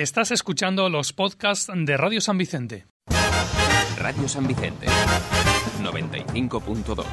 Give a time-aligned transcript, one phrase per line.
[0.00, 2.86] Estás escuchando los podcasts de Radio San Vicente.
[3.98, 7.04] Radio San Vicente 95.2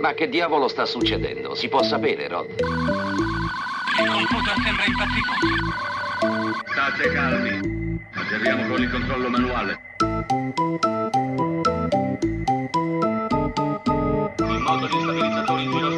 [0.00, 1.54] Ma che diavolo sta succedendo?
[1.54, 2.50] Si può sapere, Rod?
[2.50, 2.56] Il
[4.10, 5.30] computer sembra impazzito.
[6.66, 7.96] State calmi.
[8.12, 9.78] Atterriamo con il controllo manuale.
[14.48, 15.89] Il modo di stabilizzatori.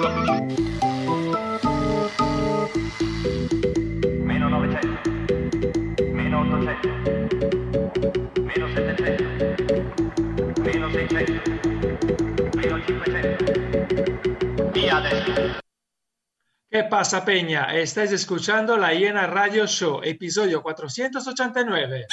[14.82, 14.82] 500.
[14.82, 15.62] Via adesso.
[16.70, 17.74] ¿Qué pasa, Peña?
[17.74, 22.06] Estáis escuchando La Hiena Radio Show, episodio 489.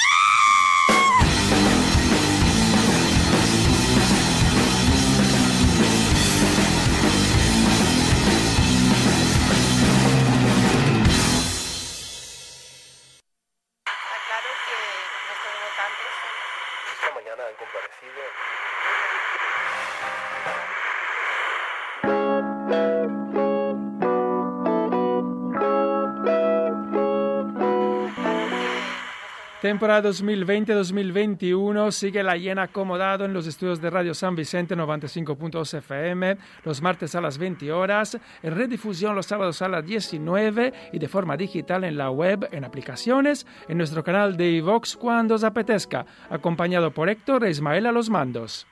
[29.70, 36.38] Temporada 2020-2021 sigue la llena acomodado en los estudios de Radio San Vicente 95.2 FM
[36.64, 41.06] los martes a las 20 horas, en redifusión los sábados a las 19 y de
[41.06, 46.04] forma digital en la web, en aplicaciones, en nuestro canal de iVox cuando os apetezca,
[46.28, 48.66] acompañado por Héctor e Ismael a los mandos.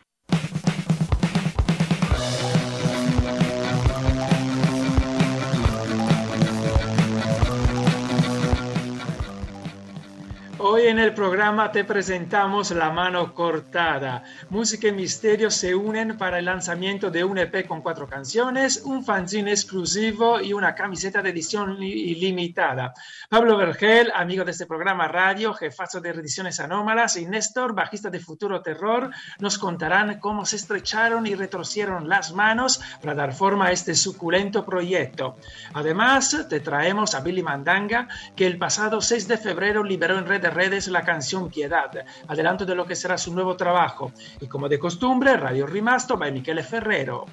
[10.61, 14.25] Hoy en el programa te presentamos La Mano Cortada.
[14.51, 19.05] Música y misterio se unen para el lanzamiento de un EP con cuatro canciones, un
[19.05, 22.93] fanzine exclusivo y una camiseta de edición li- ilimitada.
[23.29, 28.19] Pablo Vergel, amigo de este programa radio, jefazo de Ediciones Anómalas, y Néstor, bajista de
[28.19, 33.73] Futuro Terror, nos contarán cómo se estrecharon y retorcieron las manos para dar forma a
[33.73, 35.37] este suculento proyecto.
[35.75, 40.48] Además, te traemos a Billy Mandanga, que el pasado 6 de febrero liberó en red
[40.49, 41.91] de redes la canción Piedad,
[42.27, 44.13] adelanto de lo que será su nuevo trabajo.
[44.41, 47.27] Y como de costumbre, Radio Rimasto by Michele Ferrero.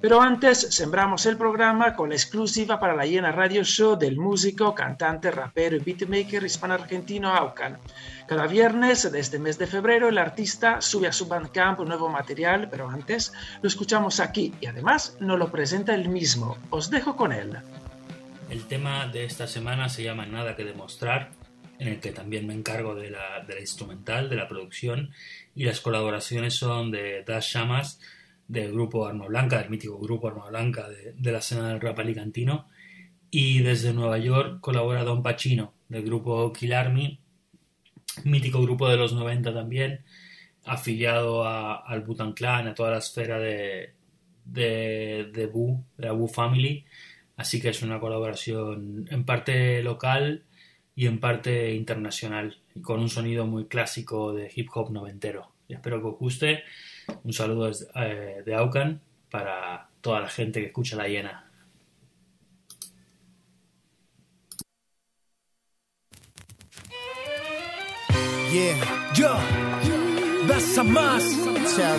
[0.00, 4.74] Pero antes, sembramos el programa con la exclusiva para la Hiena Radio Show del músico,
[4.74, 7.78] cantante, rapero y beatmaker hispano-argentino Aucan.
[8.26, 12.68] Cada viernes de este mes de febrero, el artista sube a su Bandcamp nuevo material,
[12.70, 16.58] pero antes lo escuchamos aquí y además nos lo presenta él mismo.
[16.68, 17.56] Os dejo con él.
[18.50, 21.30] El tema de esta semana se llama Nada que demostrar,
[21.78, 25.12] en el que también me encargo de la, instrumental, de la producción,
[25.54, 28.00] y las colaboraciones son de Dash Shamas,
[28.48, 32.68] del grupo Arma Blanca, del mítico grupo Arma Blanca de, la escena del rap alicantino,
[33.30, 37.20] y desde Nueva York colabora Don Pacino, del grupo Kill Army,
[38.24, 40.04] mítico grupo de los 90 también,
[40.64, 43.94] afiliado al Butan Clan, a toda la esfera de,
[44.44, 46.84] de, de Wu, de la Wu Family,
[47.36, 50.44] así que es una colaboración en parte local
[50.98, 55.52] y en parte internacional, y con un sonido muy clásico de hip hop noventero.
[55.68, 56.64] Y espero que os guste.
[57.22, 59.00] Un saludo desde- eh, de Aucan
[59.30, 61.44] para toda la gente que escucha la hiena.
[68.52, 69.36] Yeah, Yo,
[70.48, 70.84] das a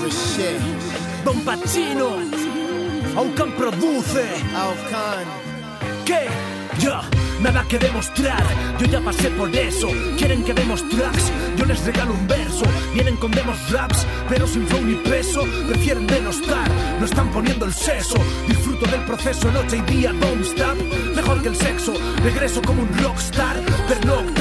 [0.10, 0.60] shit.
[1.24, 2.10] Don Pacino,
[3.16, 5.26] Aucan produce, Alcan.
[6.06, 6.28] ¿qué?
[6.80, 7.00] Yo,
[7.42, 8.44] nada que demostrar,
[8.80, 9.88] yo ya pasé por eso.
[10.18, 12.66] Quieren que demos tracks, yo les regalo un verso.
[12.94, 15.44] Vienen con demos raps, pero sin flow ni peso.
[15.68, 16.70] Prefieren denostar,
[17.00, 18.16] no están poniendo el seso.
[18.48, 20.78] Disfruto del proceso noche y día, don't stop.
[21.16, 24.34] Mejor que el sexo, regreso como un rockstar, pero no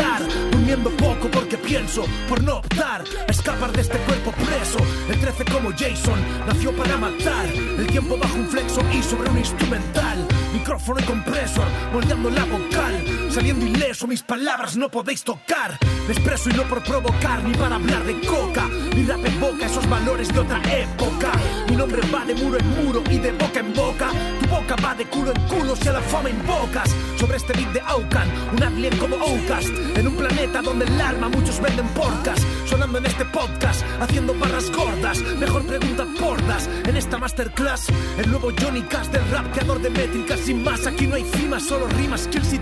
[0.68, 4.76] Durmiendo poco porque pienso, por no optar, a escapar de este cuerpo preso.
[5.08, 7.46] El 13 como Jason, nació para matar.
[7.46, 10.28] El tiempo bajo un flexo y sobre un instrumental.
[10.52, 13.27] Micrófono y compresor, moldeando la vocal.
[13.38, 15.78] Saliendo ileso, mis palabras no podéis tocar.
[16.08, 18.64] Me expreso y no por provocar, ni para hablar de coca.
[18.96, 21.30] Mi rap evoca esos valores de otra época.
[21.68, 24.10] Mi nombre va de muro en muro y de boca en boca.
[24.40, 26.90] Tu boca va de culo en culo si a la fama invocas.
[27.16, 29.68] Sobre este beat de Aucan, un alien como Outcast.
[29.94, 32.40] En un planeta donde el alma muchos venden porcas.
[32.66, 35.20] Sonando en este podcast, haciendo barras gordas.
[35.38, 36.68] Mejor pregunta pordas.
[36.86, 37.86] En esta masterclass,
[38.18, 40.40] el nuevo Johnny Cash del rap, creador de métricas.
[40.40, 42.58] Sin más, aquí no hay cimas, solo rimas, skills y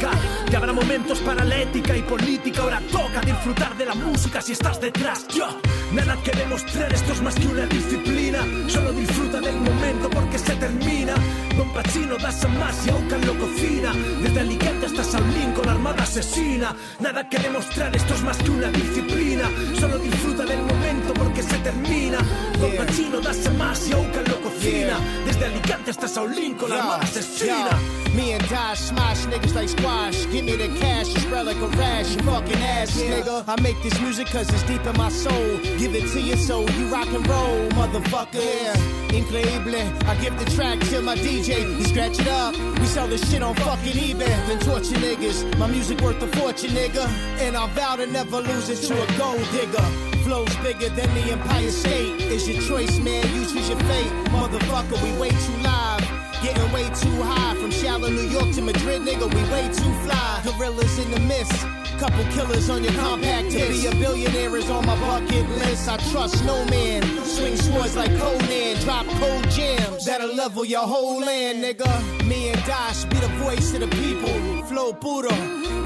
[0.00, 0.10] técnica.
[0.48, 2.62] Que habrá momentos para la ética y política.
[2.62, 5.26] Ahora toca disfrutar de la música si estás detrás.
[5.28, 5.46] Yo,
[5.92, 8.38] Nada que demostrar, esto es más que una disciplina.
[8.68, 11.14] Solo disfruta del momento porque se termina.
[11.56, 13.92] Don Pacino, das más y Aucan lo cocina.
[14.22, 16.74] Desde Alicante hasta Saulín con la armada asesina.
[17.00, 19.44] Nada que demostrar, esto es más que una disciplina.
[19.78, 22.18] Solo disfruta del momento porque se termina.
[22.60, 24.29] Don Pacino, das más y Aucan
[24.60, 25.00] lo cocina.
[25.24, 27.78] Desde Alicante hasta Saulín con la armada asesina.
[28.14, 30.26] Me and Josh smash niggas like squash.
[30.30, 32.14] Give me the cash, you spread like a rash.
[32.14, 33.44] You fucking ass, nigga.
[33.46, 35.58] I make this music cause it's deep in my soul.
[35.78, 38.42] Give it to you so you rock and roll, motherfucker.
[38.42, 38.74] Yeah.
[39.10, 39.74] Increíble.
[40.08, 41.76] I give the track to my DJ.
[41.78, 42.56] He scratch it up.
[42.78, 44.46] We sell this shit on fucking eBay.
[44.46, 45.56] Then torture niggas.
[45.58, 47.06] My music worth a fortune, nigga.
[47.40, 50.19] And I vow to never lose it to a gold digger.
[50.30, 52.20] Flows bigger than the Empire State.
[52.20, 53.26] It's your choice, man.
[53.34, 54.12] You choose your fate.
[54.30, 56.08] Motherfucker, we way too live.
[56.40, 59.26] Getting way too high from shallow New York to Madrid, nigga.
[59.26, 60.40] We way too fly.
[60.44, 61.79] Gorillas in the mist.
[61.98, 63.50] Couple killers on your compact.
[63.50, 65.88] To be a billionaire is on my bucket list.
[65.88, 67.02] I trust no man.
[67.24, 68.80] Swing swords like Conan.
[68.80, 71.90] Drop cold jams that'll level your whole land, nigga.
[72.26, 74.62] Me and Dash be the voice of the people.
[74.64, 75.34] Flow Buddha.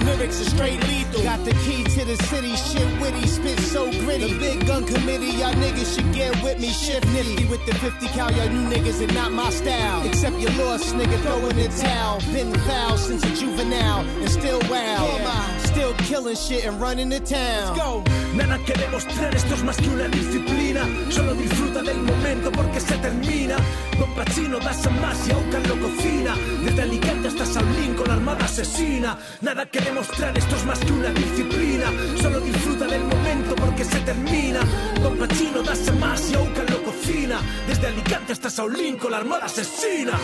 [0.04, 1.22] Lyrics are straight lethal.
[1.22, 4.34] Got the key to the city, shit witty, spit so gritty.
[4.34, 6.68] The big gun committee, y'all niggas should get with me.
[6.68, 10.06] Shift nifty with the 50 cal, y'all new niggas and not my style.
[10.06, 12.20] Except your lost, nigga, throw in the towel.
[12.32, 15.58] Been foul since a juvenile and still wow.
[15.64, 17.76] Still killing shit and running the town.
[17.76, 18.05] Let's go.
[18.35, 20.87] Nada que demostrar, esto es más que una disciplina.
[21.11, 23.56] Solo disfruta del momento porque se termina.
[23.99, 26.35] Don Pacino, das más y Aucan lo cocina.
[26.64, 29.19] Desde Alicante hasta Saulín con la armada asesina.
[29.41, 31.87] Nada que demostrar, esto es más que una disciplina.
[32.20, 34.61] Solo disfruta del momento porque se termina.
[35.02, 37.40] Don Pacino, das más y Aucan lo cocina.
[37.69, 40.19] Desde Alicante hasta Saulín con la armada asesina.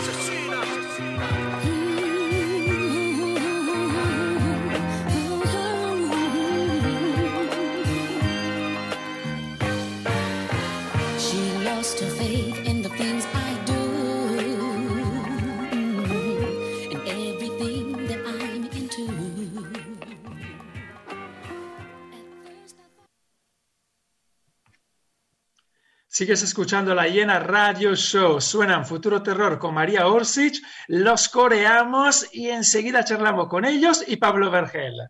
[26.13, 28.41] Sigues escuchando la Llena Radio Show.
[28.41, 30.55] Suenan Futuro Terror con María Orsic,
[30.89, 35.07] los coreamos y enseguida charlamos con ellos y Pablo Vergel.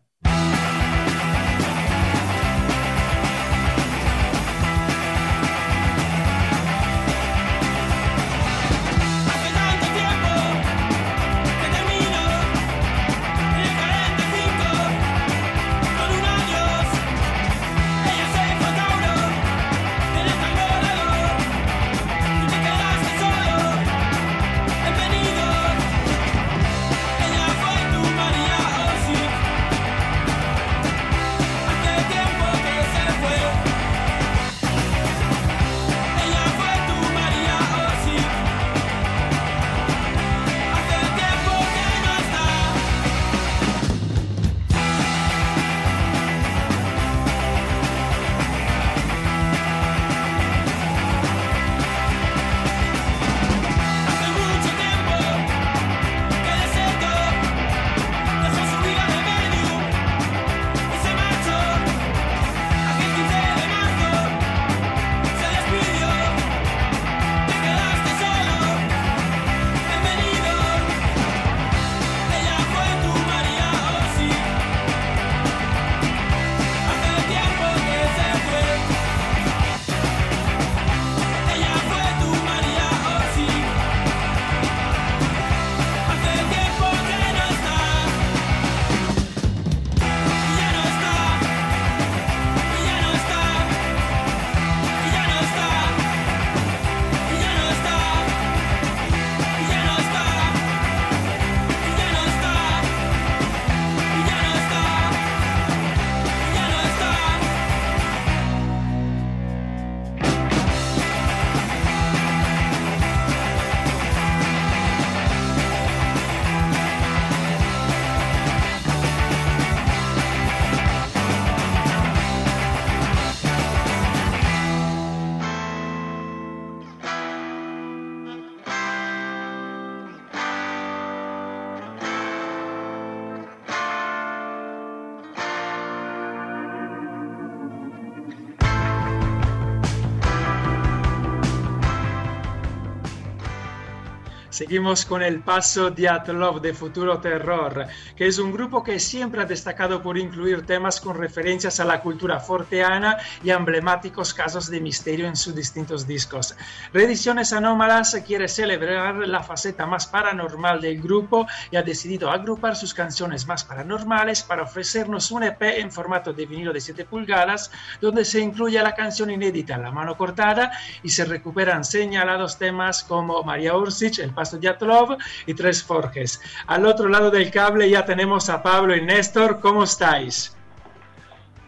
[144.52, 149.46] Seguimos con el paso Diatlov de Futuro Terror, que es un grupo que siempre ha
[149.46, 155.26] destacado por incluir temas con referencias a la cultura forteana y emblemáticos casos de misterio
[155.26, 156.54] en sus distintos discos.
[156.92, 162.94] Reediciones Anómalas quiere celebrar la faceta más paranormal del grupo y ha decidido agrupar sus
[162.94, 168.26] canciones más paranormales para ofrecernos un EP en formato de vinilo de 7 pulgadas, donde
[168.26, 173.78] se incluye la canción inédita La mano cortada y se recuperan señalados temas como María
[173.78, 176.42] Ursic, El paso Diatlov y Tres Forges.
[176.68, 179.60] Al otro lado del cable ya tenemos a Pablo y Néstor.
[179.60, 180.56] ¿Cómo estáis?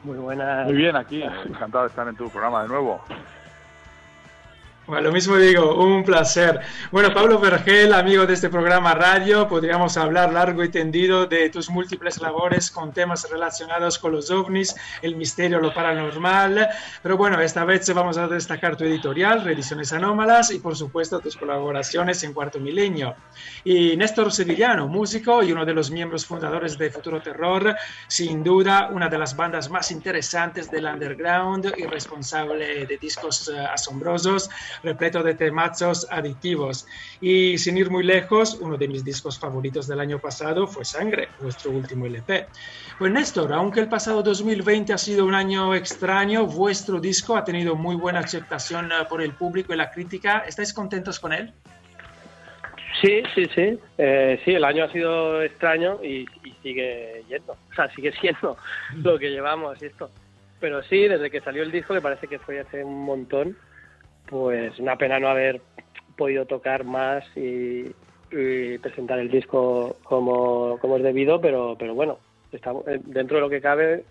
[0.03, 0.65] Muy buenas.
[0.65, 1.23] Muy bien, aquí.
[1.45, 3.03] Encantado de estar en tu programa de nuevo.
[4.85, 6.59] Bueno, lo mismo digo, un placer.
[6.91, 11.69] Bueno, Pablo Vergel, amigo de este programa radio, podríamos hablar largo y tendido de tus
[11.69, 16.67] múltiples labores con temas relacionados con los ovnis, el misterio, lo paranormal.
[17.01, 21.37] Pero bueno, esta vez vamos a destacar tu editorial, Reediciones Anómalas, y por supuesto tus
[21.37, 23.15] colaboraciones en Cuarto Milenio.
[23.63, 27.73] Y Néstor Sevillano, músico y uno de los miembros fundadores de Futuro Terror,
[28.07, 33.57] sin duda una de las bandas más interesantes del underground y responsable de discos eh,
[33.57, 34.49] asombrosos
[34.81, 36.87] repleto de temazos aditivos.
[37.21, 41.29] Y sin ir muy lejos, uno de mis discos favoritos del año pasado fue Sangre,
[41.39, 42.47] vuestro último LP.
[42.97, 47.75] Pues Néstor, aunque el pasado 2020 ha sido un año extraño, vuestro disco ha tenido
[47.75, 50.43] muy buena aceptación eh, por el público y la crítica.
[50.47, 51.53] ¿Estáis contentos con él?
[53.01, 53.79] Sí, sí, sí.
[53.97, 57.53] Eh, sí, el año ha sido extraño y, y sigue yendo.
[57.53, 58.57] O sea, sigue siendo
[58.95, 60.09] lo que llevamos y esto.
[60.59, 63.57] Pero sí, desde que salió el disco, que parece que fue hace un montón,
[64.33, 65.61] pues una pena no haber
[66.17, 67.93] podido tocar más y,
[68.81, 72.17] presentar el disco como, como es debido, pero, pero bueno,
[72.51, 74.05] estamos, eh, dentro de lo que cabe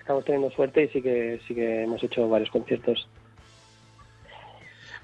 [0.00, 3.06] estamos teniendo suerte y sí que, sí que hemos hecho varios conciertos.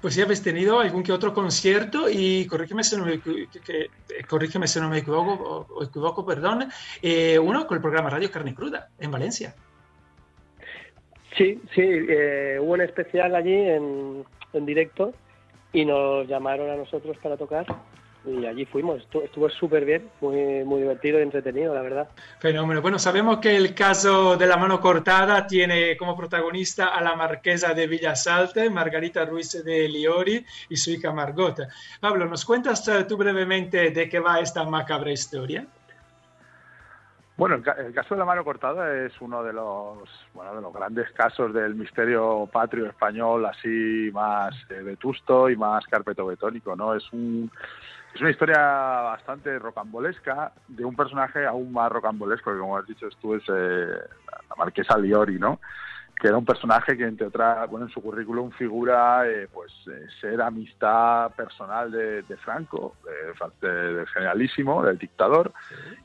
[0.01, 3.89] Pues sí habéis tenido algún que otro concierto y corrígeme si no me, eh,
[4.27, 6.69] corrígeme si no me equivoco, o equivoco perdón,
[7.03, 9.53] eh, uno con el programa Radio Carne Cruda en Valencia.
[11.37, 14.23] Sí, sí, eh, hubo un especial allí en,
[14.53, 15.13] en directo
[15.71, 17.65] y nos llamaron a nosotros para tocar
[18.25, 19.01] y allí fuimos.
[19.23, 22.09] Estuvo súper bien, muy, muy divertido y entretenido, la verdad.
[22.39, 22.81] Fenómeno.
[22.81, 27.73] Bueno, sabemos que el caso de la mano cortada tiene como protagonista a la marquesa
[27.73, 31.59] de Villasalte, Margarita Ruiz de Liori y su hija Margot.
[31.99, 35.67] Pablo, ¿nos cuentas eh, tú brevemente de qué va esta macabra historia?
[37.35, 39.97] Bueno, el, ca- el caso de la mano cortada es uno de los
[40.35, 45.83] bueno de los grandes casos del misterio patrio español, así más eh, vetusto y más
[45.87, 46.93] carpetobetónico, ¿no?
[46.93, 47.49] Es un
[48.13, 53.07] es una historia bastante rocambolesca de un personaje aún más rocambolesco, que como has dicho
[53.19, 53.97] tú es eh,
[54.49, 55.59] la marquesa Liori, ¿no?
[56.23, 60.07] Que era un personaje que entre otras, bueno, en su currículum figura eh, pues eh,
[60.21, 65.51] ser amistad personal de, de Franco, de Fra- de- del generalísimo, del dictador,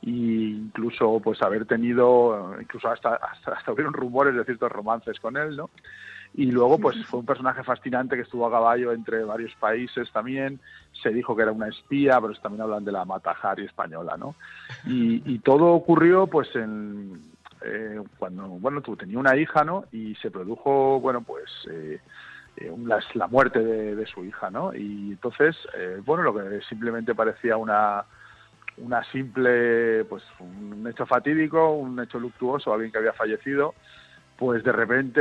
[0.02, 5.36] e incluso pues haber tenido, incluso hasta, hasta, hasta hubieron rumores de ciertos romances con
[5.36, 5.70] él, ¿no?
[6.34, 10.60] Y luego, pues fue un personaje fascinante que estuvo a caballo entre varios países también.
[11.02, 14.34] Se dijo que era una espía, pero también hablan de la Matajari española, ¿no?
[14.84, 17.22] Y, y todo ocurrió, pues, en,
[17.64, 19.84] eh, cuando, bueno, tú tenía una hija, ¿no?
[19.92, 22.00] Y se produjo, bueno, pues, eh,
[22.56, 24.74] eh, la, la muerte de, de su hija, ¿no?
[24.74, 28.04] Y entonces, eh, bueno, lo que simplemente parecía una
[28.80, 33.74] una simple, pues, un hecho fatídico, un hecho luctuoso, alguien que había fallecido,
[34.36, 35.20] pues de repente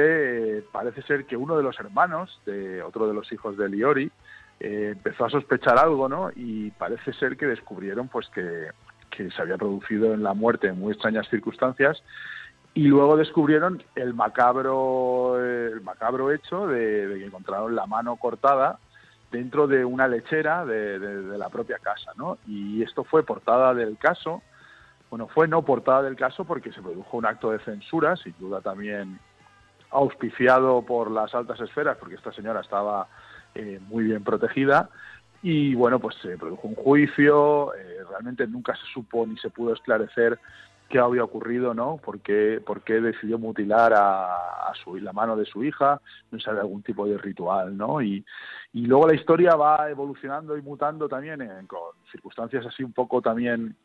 [0.60, 4.12] eh, parece ser que uno de los hermanos de otro de los hijos de Liori
[4.60, 6.29] eh, empezó a sospechar algo, ¿no?
[6.36, 8.70] Y parece ser que descubrieron, pues, que,
[9.17, 12.01] que se había producido en la muerte en muy extrañas circunstancias
[12.74, 18.79] y luego descubrieron el macabro eh, el macabro hecho de, que encontraron la mano cortada
[19.31, 22.38] dentro de una lechera de la propia casa, ¿no?
[22.47, 24.41] Y esto fue portada del caso,
[25.09, 28.62] bueno, fue no portada del caso porque se produjo un acto de censura, sin duda
[28.62, 29.19] también
[29.89, 33.07] auspiciado por las altas esferas, porque esta señora estaba
[33.55, 34.89] eh, muy bien protegida,
[35.41, 39.74] y bueno, pues se produjo un juicio, eh, realmente nunca se supo ni se pudo
[39.74, 40.39] esclarecer
[40.89, 41.98] qué había ocurrido, ¿no?
[41.98, 46.01] ¿Por qué, por qué decidió mutilar a, a su, la mano de su hija?
[46.32, 48.01] No sabe algún tipo de ritual, ¿no?
[48.01, 48.25] Y,
[48.74, 53.22] y luego la historia va evolucionando y mutando también en- con circunstancias así un poco
[53.22, 53.75] también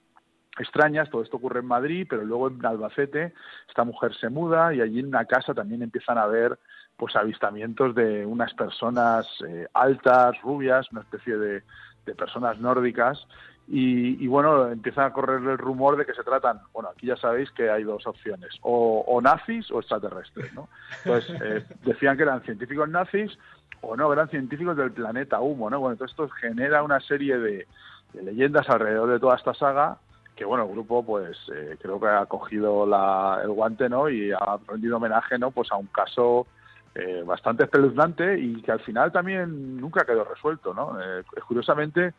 [0.59, 1.11] extrañas.
[1.11, 3.33] Todo esto ocurre en Madrid, pero luego en Albacete
[3.69, 6.57] esta mujer se muda y allí en una casa también empiezan a haber
[7.03, 11.65] pues avistamientos de unas personas eh, altas, rubias, una especie de,
[12.07, 13.27] de personas nórdicas
[13.67, 17.17] Y, y, bueno, empieza a correr el rumor de que se tratan, bueno, aquí ya
[17.17, 20.69] sabéis que hay dos opciones, o, o nazis o extraterrestres, ¿no?
[21.05, 23.37] Entonces, eh, decían que eran científicos nazis
[23.81, 25.81] o no, eran científicos del planeta Humo, ¿no?
[25.81, 27.67] Bueno, entonces esto genera una serie de,
[28.13, 29.97] de leyendas alrededor de toda esta saga
[30.37, 34.09] que bueno, el grupo pues eh, creo que ha cogido la, el guante, ¿no?
[34.09, 35.51] Y ha rendido homenaje, ¿no?
[35.51, 36.47] Pues a un caso
[36.95, 40.99] eh, bastante espeluznante y que al final también nunca quedó resuelto, ¿no?
[41.01, 42.13] Eh, curiosamente,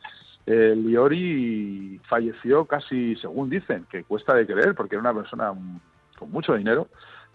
[0.45, 5.53] eh, Liori falleció casi, según dicen, que cuesta de creer, porque era una persona
[6.17, 6.87] con mucho dinero,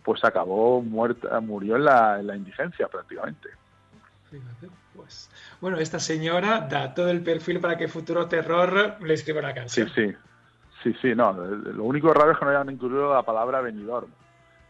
[0.03, 3.49] pues acabó muerta, murió en la, en la indigencia prácticamente.
[4.31, 5.31] Fíjate, pues.
[5.61, 9.85] Bueno, esta señora da todo el perfil para que Futuro Terror le escriba una Sí,
[9.85, 9.89] canción.
[9.95, 10.15] sí,
[10.83, 14.09] sí, sí, no, lo único raro es que no hayan incluido la palabra venidor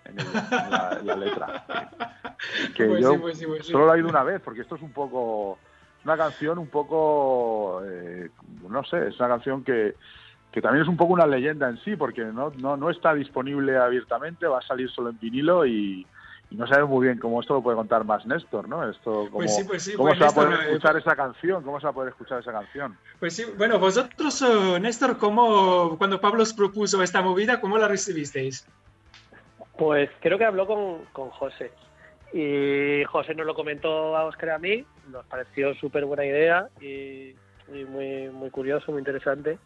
[0.08, 1.64] en, el- en la, en la letra.
[2.76, 3.72] Que Pues yo sí, pues sí, pues sí.
[3.72, 5.58] solo lo he oído una vez, porque esto es un poco,
[6.04, 8.30] una canción un poco, eh,
[8.68, 9.96] no sé, es una canción que,
[10.52, 13.76] que también es un poco una leyenda en sí, porque no, no, no está disponible
[13.76, 16.06] abiertamente, va a salir solo en vinilo y,
[16.50, 18.88] y no sabemos muy bien cómo esto lo puede contar más Néstor, ¿no?
[18.88, 20.96] Esto, cómo, Pues sí, pues sí, cómo pues se va a poder Néstor, eh, escuchar
[20.96, 22.96] esa canción, cómo se va a poder escuchar esa canción.
[23.18, 27.88] Pues sí, bueno, vosotros, eh, Néstor, ¿cómo, cuando Pablo os propuso esta movida, ¿cómo la
[27.88, 28.64] recibisteis?
[29.78, 31.70] Pues creo que habló con, con José.
[32.32, 34.84] Y José nos lo comentó a Oscar y a mí.
[35.08, 37.34] Nos pareció súper buena idea y,
[37.72, 39.58] y muy, muy curioso, muy interesante.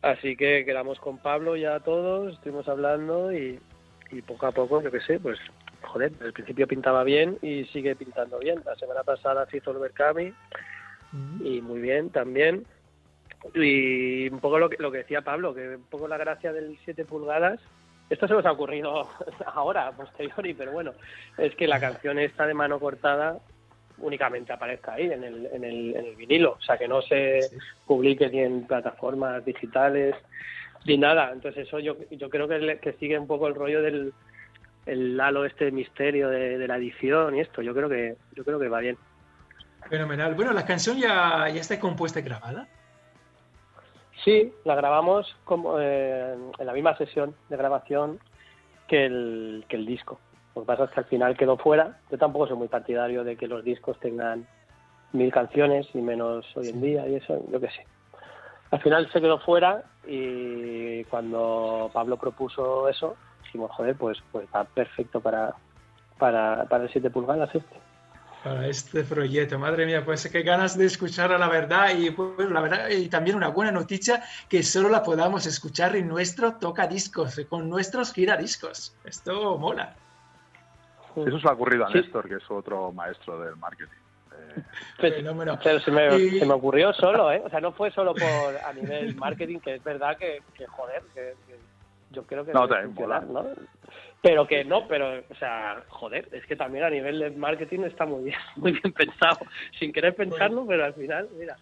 [0.00, 3.58] Así que quedamos con Pablo ya todos, estuvimos hablando y,
[4.10, 5.38] y poco a poco, yo qué sé, pues
[5.82, 8.62] joder, al principio pintaba bien y sigue pintando bien.
[8.64, 10.32] La semana pasada se hizo el Berkami
[11.40, 12.64] y muy bien también.
[13.54, 16.78] Y un poco lo que, lo que decía Pablo, que un poco la gracia del
[16.84, 17.60] 7 pulgadas,
[18.08, 19.08] esto se nos ha ocurrido
[19.46, 20.92] ahora, posteriori, pero bueno,
[21.38, 23.38] es que la canción esta de mano cortada
[23.98, 27.40] únicamente aparezca ahí en el, en el, en el vinilo, o sea que no se
[27.86, 30.14] publique ni en plataformas digitales
[30.84, 31.30] ni nada.
[31.32, 34.12] Entonces eso yo, yo creo que, sigue un poco el rollo del
[34.84, 37.60] el halo este misterio de, de la edición y esto.
[37.60, 38.96] Yo creo que yo creo que va bien.
[39.88, 40.34] Fenomenal.
[40.34, 42.68] Bueno, la canción ya, ya está compuesta y grabada.
[44.26, 48.18] Sí, la grabamos como eh, en la misma sesión de grabación
[48.88, 50.18] que el, que el disco.
[50.56, 52.00] Lo que pasa es que al final quedó fuera.
[52.10, 54.44] Yo tampoco soy muy partidario de que los discos tengan
[55.12, 57.86] mil canciones y menos hoy en día y eso, yo qué sé.
[58.72, 63.14] Al final se quedó fuera y cuando Pablo propuso eso,
[63.44, 65.54] dijimos, joder, pues, pues va perfecto para,
[66.18, 67.85] para, para el 7 pulgadas este.
[68.46, 72.60] Para este proyecto, madre mía, pues qué ganas de escuchar la verdad y pues, la
[72.60, 77.40] verdad y también una buena noticia que solo la podamos escuchar en nuestro toca discos,
[77.48, 78.94] con nuestros giradiscos.
[79.02, 79.96] Esto mola.
[81.16, 81.94] Eso se ha ocurrido a Sí.
[81.98, 83.90] Néstor, que es otro maestro del marketing.
[84.30, 84.62] Eh,
[85.00, 87.42] Pero, pero se, me, Y- se me ocurrió solo, ¿eh?
[87.44, 91.02] O sea, no fue solo por a nivel marketing, que es verdad que, que joder,
[91.12, 91.56] que, que
[92.12, 93.42] yo creo que No, debe también funcionar, mola.
[93.42, 93.66] ¿no?
[94.26, 98.06] Pero que no, pero, o sea, joder, es que también a nivel de marketing está
[98.06, 99.38] muy bien, muy bien pensado,
[99.78, 101.56] sin querer pensarlo, pero al final, mira.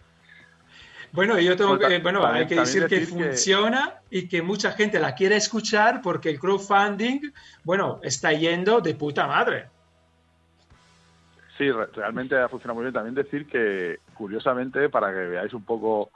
[1.12, 4.40] Bueno, yo tengo Pues que, bueno, también- hay que decir que que- funciona y que
[4.40, 7.20] mucha gente la quiere escuchar porque el crowdfunding,
[7.64, 9.66] bueno, está yendo de puta madre.
[11.58, 12.94] Sí, re- realmente ha funcionado muy bien.
[12.94, 16.10] También decir que, curiosamente, para que veáis un poco,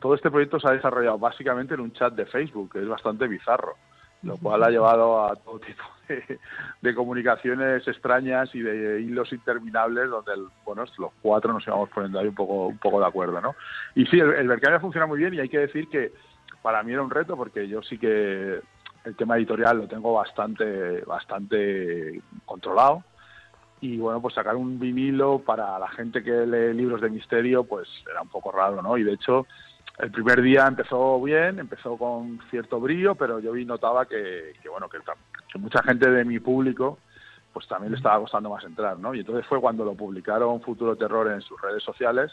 [0.00, 3.26] todo este proyecto se ha desarrollado básicamente en un chat de Facebook, que es bastante
[3.28, 3.76] bizarro,
[4.22, 6.38] lo cual ha llevado a todo tipo de,
[6.80, 12.20] de comunicaciones extrañas y de hilos interminables donde, el- bueno, los cuatro nos íbamos poniendo
[12.20, 13.54] ahí un poco, un poco de acuerdo, ¿no?
[13.94, 16.12] Y sí, el, el Berkami funciona muy bien y hay que decir que
[16.62, 18.60] para mí era un reto porque yo sí que
[19.04, 23.02] el tema editorial lo tengo bastante, bastante controlado
[23.80, 27.88] y bueno, pues sacar un vinilo para la gente que lee libros de misterio, pues
[28.08, 28.96] era un poco raro, ¿no?
[28.96, 29.48] Y de hecho,
[29.98, 34.68] el primer día empezó bien, empezó con cierto brillo, pero yo vi notaba que, que
[34.68, 34.98] bueno, que,
[35.58, 36.98] mucha gente de mi público,
[37.52, 39.14] pues también le estaba costando más entrar, ¿no?
[39.14, 42.32] Y entonces fue cuando lo publicaron Futuro Terror en sus redes sociales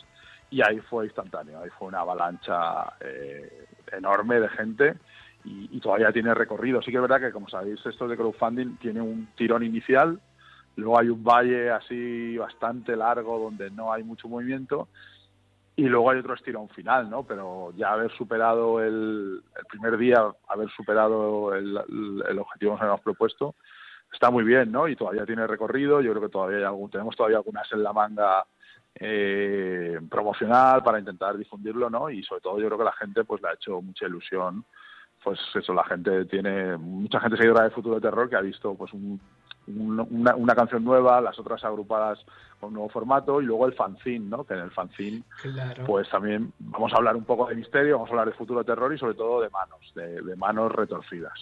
[0.50, 4.95] y ahí fue instantáneo, ahí fue una avalancha eh, enorme de gente
[5.43, 6.82] y, y todavía tiene recorrido.
[6.82, 10.19] Sí que es verdad que, como sabéis, esto de crowdfunding tiene un tirón inicial,
[10.78, 14.88] luego hay un valle así bastante largo donde no hay mucho movimiento
[15.79, 17.23] y luego hay otro estirón final, ¿no?
[17.23, 21.77] Pero ya haber superado el, el primer día, haber superado el,
[22.37, 23.55] objetivo que nos habíamos propuesto,
[24.11, 24.89] está muy bien, ¿no?
[24.89, 27.93] Y todavía tiene recorrido, yo creo que todavía hay algún, tenemos todavía algunas en la
[27.93, 28.45] manga
[28.95, 32.09] eh, promocional para intentar difundirlo, ¿no?
[32.09, 34.65] Y sobre todo yo creo que la gente pues le ha hecho mucha ilusión,
[35.23, 38.91] pues eso, la gente tiene, mucha gente seguidora de Futuro Terror que ha visto pues
[38.91, 39.17] un,
[39.75, 42.19] un- una, una canción nueva, las otras agrupadas
[42.60, 44.43] con un nuevo formato y luego el fanzine, ¿no?
[44.43, 45.86] Que en el fanzine Claro.
[45.86, 48.93] pues también vamos a hablar un poco de misterio, vamos a hablar de futuro terror
[48.93, 51.34] y sobre todo de manos, de, de manos retorcidas.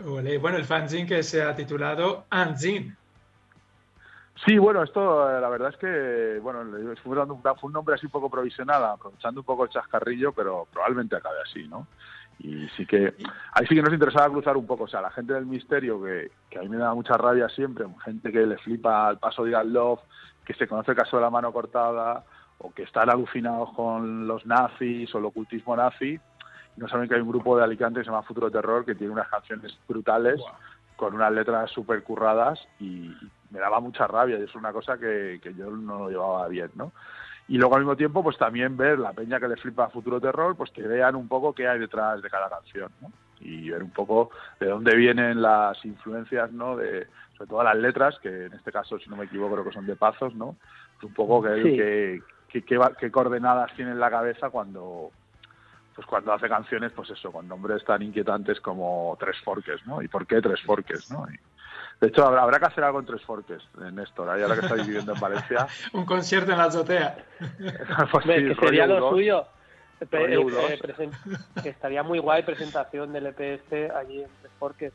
[0.00, 2.96] Bueno, el fanzine que se ha titulado Anzin.
[4.46, 6.62] Sí, bueno, esto eh, la verdad es que, bueno,
[7.02, 7.16] fue
[7.62, 11.66] un nombre así un poco provisional, aprovechando un poco el chascarrillo, pero probablemente acabe así,
[11.66, 11.88] ¿no?
[12.40, 13.14] Y sí que,
[13.52, 16.30] ahí sí que nos interesaba cruzar un poco, o sea, la gente del misterio, que,
[16.48, 19.52] que a mí me da mucha rabia siempre, gente que le flipa al paso de
[19.52, 20.00] Ian Love,
[20.44, 22.24] que se conoce el caso de la mano cortada,
[22.58, 26.18] o que están alucinados con los nazis o el ocultismo nazi,
[26.76, 28.94] y no saben que hay un grupo de Alicante que se llama Futuro Terror, que
[28.94, 30.40] tiene unas canciones brutales,
[30.98, 33.14] con unas letras súper curradas y
[33.50, 36.70] me daba mucha rabia y es una cosa que, que yo no lo llevaba bien,
[36.74, 36.92] ¿no?
[37.48, 40.20] Y luego al mismo tiempo pues también ver la peña que le flipa a Futuro
[40.20, 43.10] Terror, pues que vean un poco qué hay detrás de cada canción, ¿no?
[43.40, 44.30] Y ver un poco
[44.60, 46.76] de dónde vienen las influencias, ¿no?
[46.76, 47.06] De,
[47.36, 49.86] sobre todo las letras, que en este caso, si no me equivoco, creo que son
[49.86, 50.56] de Pazos, ¿no?
[50.94, 51.76] Pues un poco que, Sí.
[51.76, 55.10] que, que- qué coordenadas tiene en la cabeza cuando
[55.94, 60.00] pues cuando hace canciones, pues eso, con nombres tan inquietantes como Tres Forques, ¿no?
[60.00, 61.26] ¿Y por qué Tres Forques, no?
[61.28, 61.36] Y,
[62.00, 64.66] de hecho, habrá, habrá que hacer algo en Tres Forques, eh, Néstor, ahí ahora que
[64.66, 65.66] estáis viviendo en Valencia.
[65.92, 67.16] Un concierto en la azotea.
[68.12, 69.10] Pues sí, que sería lo U2.
[69.10, 69.46] suyo.
[70.08, 70.70] Pe- eh, U2.
[70.70, 74.92] eh, presen- que estaría muy guay presentación del EPS allí en Tres Forques.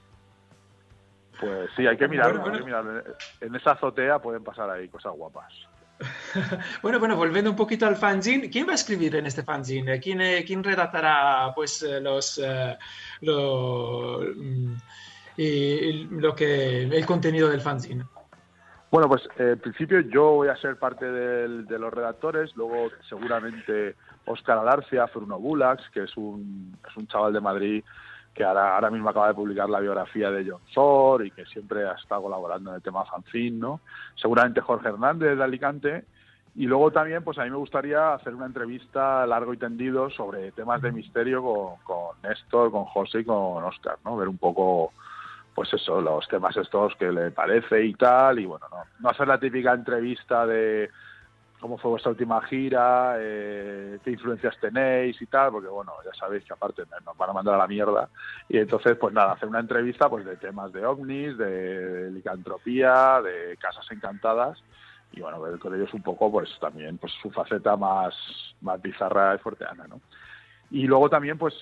[1.40, 3.04] Pues sí, hay que mirarlo, Bueno, hay que mirarlo.
[3.42, 5.52] En esa azotea pueden pasar ahí cosas guapas.
[6.82, 10.00] Bueno, bueno, volviendo un poquito al fanzine, ¿quién va a escribir en este fanzine?
[10.00, 12.78] ¿Quién, eh, quién redactará pues los eh,
[13.22, 14.76] lo, mm,
[15.38, 18.06] y lo que el contenido del fanzine?
[18.92, 22.90] Bueno, pues eh, en principio yo voy a ser parte del- de los redactores, luego
[23.10, 27.84] seguramente Óscar Alarcia, Fruno Bulax, que es un, es un chaval de Madrid
[28.36, 31.88] que ahora, ahora mismo acaba de publicar la biografía de John Thor y que siempre
[31.88, 33.80] ha estado colaborando en el tema fanzine, ¿no?
[34.16, 36.06] Seguramente Jorge Hernández de Alicante.
[36.56, 40.52] Y luego también, pues a mí me gustaría hacer una entrevista largo y tendido sobre
[40.52, 44.16] temas de misterio con, con Néstor, con José y con Óscar, ¿no?
[44.18, 44.94] Ver un poco
[45.54, 49.28] pues eso, los temas estos que le parece y tal, y bueno, no, no hacer
[49.28, 50.90] la típica entrevista de
[51.60, 56.44] cómo fue vuestra última gira, eh, qué influencias tenéis y tal, porque bueno, ya sabéis
[56.44, 58.10] que aparte nos van a mandar a la mierda,
[58.50, 63.56] y entonces pues nada, hacer una entrevista pues de temas de ovnis, de licantropía, de
[63.58, 64.62] casas encantadas,
[65.14, 68.14] y bueno, ver con ellos un poco pues también pues su faceta más,
[68.62, 70.02] más bizarra y forteana, ¿no?
[70.74, 71.54] Y luego también, pues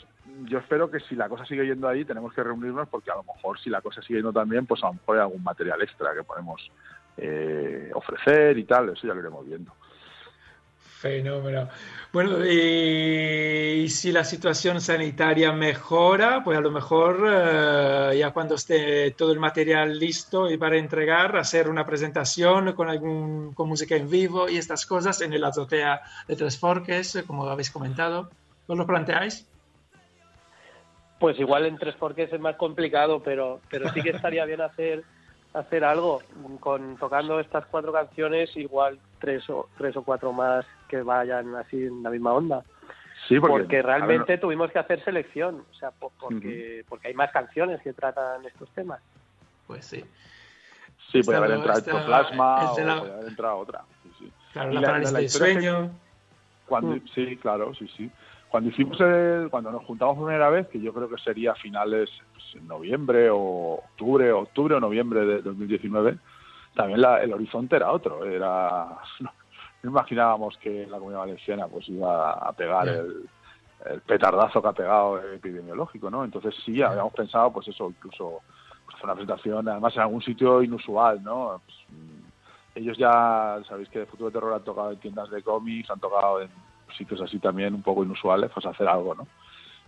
[0.44, 3.24] yo espero que si la cosa sigue yendo ahí, tenemos que reunirnos porque a lo
[3.24, 6.13] mejor si la cosa sigue yendo también, pues a lo mejor hay algún material extra
[6.13, 6.70] que podemos
[7.17, 9.74] eh, ofrecer y tal, eso ya lo iremos viendo.
[11.02, 11.67] Fenómeno.
[12.13, 19.10] Bueno, y si la situación sanitaria mejora, pues a lo mejor eh, ya cuando esté
[19.12, 24.12] todo el material listo y para entregar, hacer una presentación con algún con música en
[24.12, 28.30] vivo y estas cosas en el azotea de Tres Forques, eh, como habéis comentado.
[28.67, 29.48] ¿Os lo planteáis?
[31.21, 35.03] Pues igual en Tres Forques es más complicado, pero, pero sí que estaría bien hacer
[35.53, 36.21] hacer algo
[36.62, 41.75] con tocando estas cuatro canciones, igual tres o tres o cuatro más que vayan así
[41.86, 42.63] en la misma onda.
[43.27, 47.31] Sí, porque, porque, realmente tuvimos que hacer selección, o sea, po- porque, porque hay más
[47.31, 48.99] canciones que tratan estos temas.
[49.67, 50.03] Pues sí.
[51.12, 53.81] sí, puede haber entrado esta- de o la- puede haber entrado otra.
[54.01, 54.31] Sí, sí.
[54.53, 55.91] Claro, Y la la- la sueño.
[56.65, 58.10] Cuando, Sí, claro, sí, sí.
[58.52, 62.10] Cuando hicimos el, cuando nos juntamos por primera vez, que yo creo que sería finales
[62.34, 66.18] pues, en noviembre o octubre, octubre o noviembre de 2019,
[66.76, 68.26] también la- el horizonte era otro.
[68.26, 69.32] Era no,
[69.84, 73.30] no imaginábamos que la comunidad valenciana pues iba a pegar el,
[73.90, 76.26] el petardazo que ha pegado epidemiológico, ¿no?
[76.26, 78.42] Entonces sí, habíamos pensado, pues eso, incluso
[78.86, 81.62] pues, una presentación, además en algún sitio inusual, ¿no?
[81.66, 85.42] Pues, mm, ellos ya sabéis que de Futuro de Terror han tocado en tiendas de
[85.42, 86.50] cómics, han tocado en
[86.97, 89.27] sitios así también un poco inusuales, pues hacer algo, ¿no?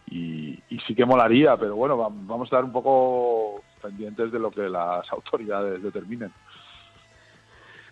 [0.08, 4.40] Y, y sí que molaría, pero bueno, vam- vamos a estar un poco pendientes de
[4.40, 6.32] lo que las autoridades determinen.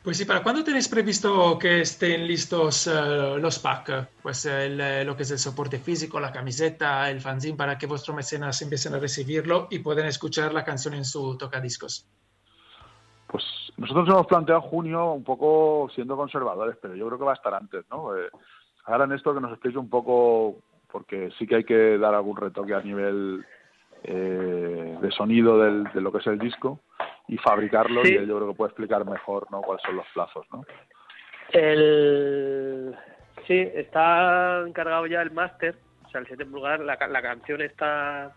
[0.04, 4.08] Pues sí, ¿para cuándo tenéis previsto que estén listos eh, los packs?
[4.24, 7.86] Pues el, eh, lo que es el soporte físico, la camiseta, el fanzine, para que
[7.86, 12.08] vuestros mecenas empiecen a recibirlo y puedan escuchar la canción en su tocadiscos.
[13.28, 13.43] Pues
[13.78, 17.54] nosotros hemos planteado junio un poco siendo conservadores, pero yo creo que va a estar
[17.54, 18.17] antes, ¿no?
[18.17, 18.28] Eh,
[18.86, 20.58] ahora Néstor que nos explique un poco,
[20.91, 23.46] porque sí que hay que dar algún retoque a nivel
[24.04, 26.80] eh, de sonido del- de lo que es el disco
[27.28, 28.13] y fabricarlo Sí.
[28.13, 29.62] y él yo creo que puede explicar mejor, ¿no?
[29.62, 30.65] Cuáles son los plazos, ¿no?
[31.54, 32.96] El...
[33.48, 38.32] Sí, está encargado ya el máster, o sea, el 7 pulgadas, la, la canción está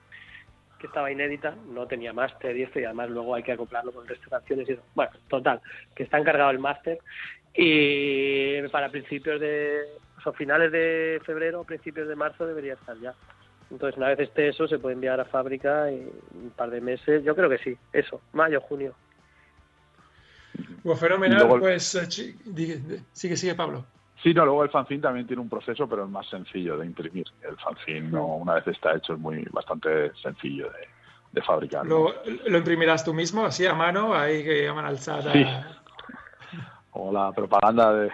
[0.78, 4.02] que estaba inédita, no tenía máster y esto, y además luego hay que acoplarlo con
[4.02, 4.82] el resto de canciones y eso.
[4.94, 5.60] Bueno, total,
[5.94, 6.98] que está encargado el máster
[7.54, 9.80] y para principios de,
[10.24, 13.14] sea, finales de febrero o principios de marzo debería estar ya.
[13.70, 17.24] Entonces, una vez esté eso, se puede enviar a fábrica y un par de meses,
[17.24, 18.94] yo creo que sí, eso, mayo, junio.
[20.82, 22.06] Bueno, fenomenal, Y luego pues eh,
[23.12, 23.86] sigue, sigue Pablo.
[24.22, 27.26] Sí, no, luego el fanzine también tiene un proceso, pero es más sencillo de imprimir.
[27.42, 30.88] El fanzine, no, una vez está hecho, es muy bastante sencillo de,
[31.32, 31.84] de fabricar.
[31.84, 32.14] Lo,
[32.46, 35.32] lo imprimirás tú mismo, así a mano, ahí que llaman alzada.
[35.32, 35.44] Sí.
[36.92, 38.12] O la propaganda de,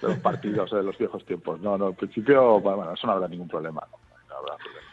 [0.00, 1.60] de los partidos de los viejos tiempos.
[1.60, 3.86] No, no, en principio, bueno, eso no habrá ningún problema.
[4.28, 4.86] No, habrá problema.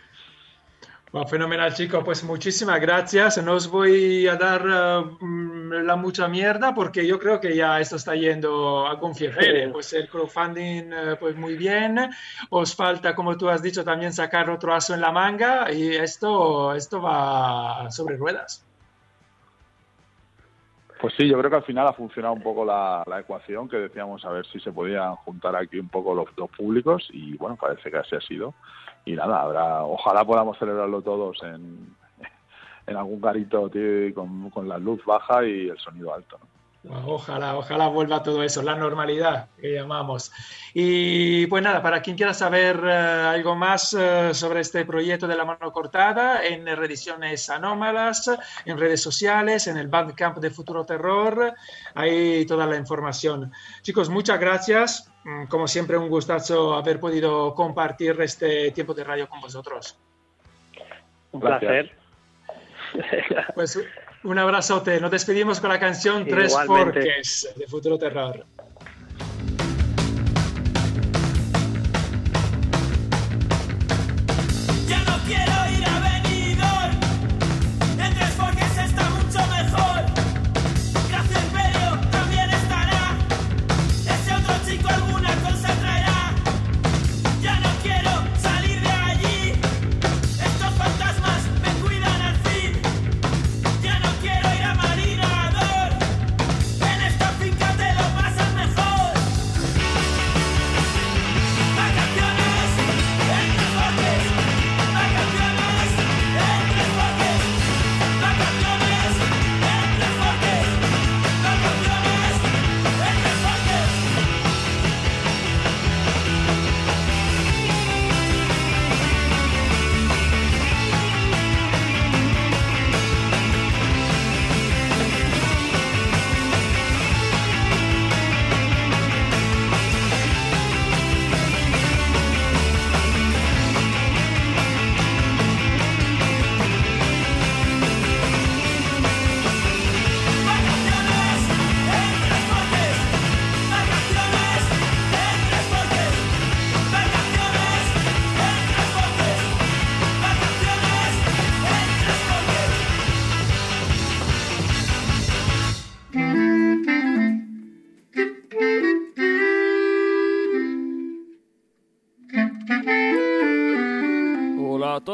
[1.14, 2.04] Bueno, fenomenal, chicos.
[2.04, 3.38] Pues muchísimas gracias.
[3.44, 7.80] No os voy a dar eh, mm, la mucha mierda porque yo creo que ya
[7.80, 9.66] esto está yendo a confiere.
[9.66, 9.72] Sí.
[9.72, 12.00] Pues el crowdfunding, eh, pues muy bien.
[12.50, 16.74] Os falta, como tú has dicho, también sacar otro aso en la manga y esto,
[16.74, 18.66] esto va sobre ruedas.
[21.04, 24.24] Pues sí, yo creo que al final ha funcionado un poco la, ecuación que decíamos
[24.24, 27.92] a ver si se podían juntar aquí un poco los dos públicos y bueno, parece
[27.92, 28.54] que así ha sido.
[29.04, 31.94] Y nada, habrá, ojalá podamos celebrarlo todos en,
[32.88, 33.70] algún garito
[34.16, 36.40] con, con la luz baja y el sonido alto.
[36.40, 36.53] ¿no?
[36.90, 40.34] Ojalá, ojalá vuelva todo eso, la normalidad que llamamos.
[40.74, 45.38] Y pues nada, para quien quiera saber eh, algo más eh, sobre este proyecto de
[45.38, 48.30] la mano cortada, en reediciones anómalas,
[48.66, 51.54] en redes sociales, en el Bandcamp de Futuro Terror,
[51.96, 53.52] hay toda la información.
[53.82, 55.10] Chicos, muchas gracias.
[55.24, 59.98] Mm, Como siempre, un gustazo haber podido compartir este tiempo de radio con vosotros.
[61.32, 61.96] Un placer.
[63.56, 63.80] Pues
[64.24, 65.00] un abrazote.
[65.00, 67.02] Nos despedimos con la canción Tres Igualmente.
[67.02, 68.46] Forques de Futuro Terror.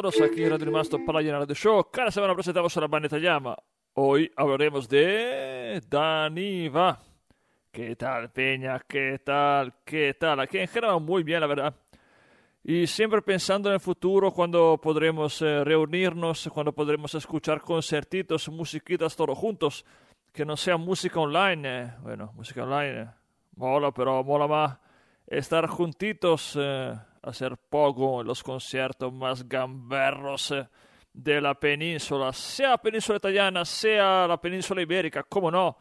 [0.02, 1.90] Todos, aquí Radio Rimasto Playa Radio Show.
[1.92, 3.54] Cada semana presentamos a la banda italiana.
[3.96, 6.98] Hoy hablaremos de Daniva.
[7.70, 8.80] ¿Qué tal, Peña?
[8.88, 9.74] ¿Qué tal?
[9.84, 10.40] ¿Qué tal?
[10.40, 11.76] Aquí en general muy bien, la verdad.
[12.64, 19.18] Y siempre pensando en el futuro, cuando podremos eh, reunirnos, cuando podremos escuchar concertitos, musiquitas
[19.18, 19.86] todos juntos,
[20.32, 21.82] que no sea música online.
[21.82, 21.94] eh.
[22.02, 23.08] Bueno, música online eh,
[23.58, 24.78] mola, pero mola más
[25.28, 30.68] estar juntitos, eh, hacer poco en los conciertos más gamberros eh,
[31.14, 35.78] de la península, sea península italiana, sea la península ibérica, cómo no,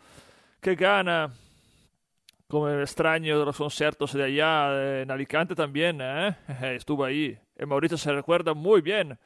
[0.60, 1.30] que gana.
[2.48, 6.34] Como el extraño de los conciertos de allá, en Alicante también, ¿eh?
[6.76, 7.38] Estuve ahí.
[7.60, 9.18] Y Mauricio se recuerda muy bien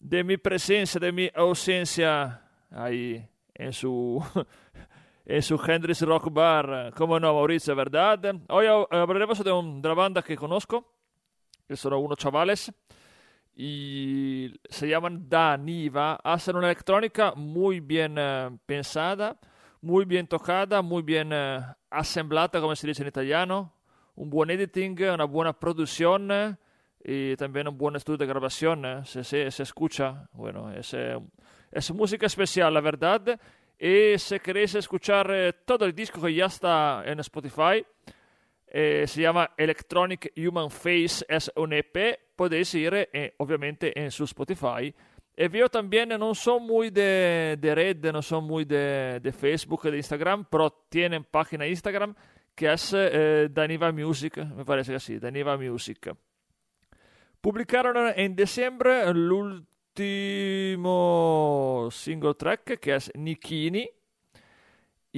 [0.00, 2.42] de mi presencia, de mi ausencia
[2.72, 4.20] ahí en su,
[5.24, 6.92] en su Hendrix Rock Bar.
[6.96, 8.18] ¿Cómo no, Mauricio, verdad?
[8.48, 10.95] Hoy hab- hablaremos de, un- de la banda que conozco,
[11.66, 12.72] que son unos chavales,
[13.54, 16.20] y se llaman Daniva.
[16.22, 19.38] Hacen una electrónica muy bien eh, pensada,
[19.80, 23.72] muy bien tocada, muy bien eh, assemblata, como se dice en italiano.
[24.16, 26.56] Un buen editing, una buena producción eh,
[27.04, 28.84] y también un buen estudio de grabación.
[28.84, 29.00] eh.
[29.04, 31.18] Se, se, se escucha, bueno, es, eh,
[31.70, 33.38] es música especial, la verdad.
[33.78, 37.84] Y si queréis escuchar eh, todo el disco que ya está en Spotify,
[38.66, 42.18] eh, se llama Electronic Human Face, es un EP.
[42.34, 44.94] Podéis ir, eh, obviamente, en su Spotify
[45.36, 49.82] Y veo también, no son muy de, de red, no son muy de, de Facebook,
[49.82, 52.14] de Instagram, pero tienen página Instagram
[52.56, 56.16] que es eh, Daniva Music, me parece que sí, Daniva Music.
[57.40, 60.88] Publicaron en diciembre el último
[61.92, 63.88] single track que es Nikini.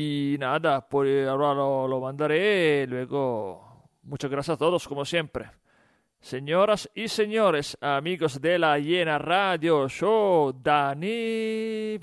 [0.01, 5.51] Y nada, pues ahora lo, lo mandaré luego muchas gracias a todos como siempre.
[6.21, 11.99] Señoras y señores, amigos de la Llena Radio Show, Daniva.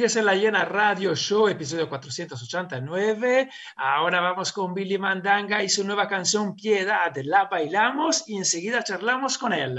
[0.00, 3.50] Sigues en la Llena Radio Show, episodio 489.
[3.76, 7.12] Ahora vamos con Billy Mandanga y su nueva canción Piedad.
[7.22, 9.78] La bailamos y enseguida charlamos con él.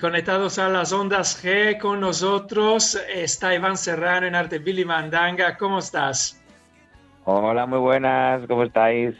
[0.00, 5.56] Conectados a las ondas G con nosotros está Iván Serrano en Arte Billy Mandanga.
[5.58, 6.42] ¿Cómo estás?
[7.24, 9.14] Hola, muy buenas, ¿cómo estáis?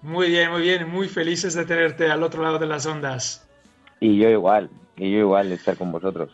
[0.00, 3.46] Muy bien, muy bien, muy felices de tenerte al otro lado de las ondas.
[4.00, 6.30] Y yo igual, y yo igual de estar con vosotros.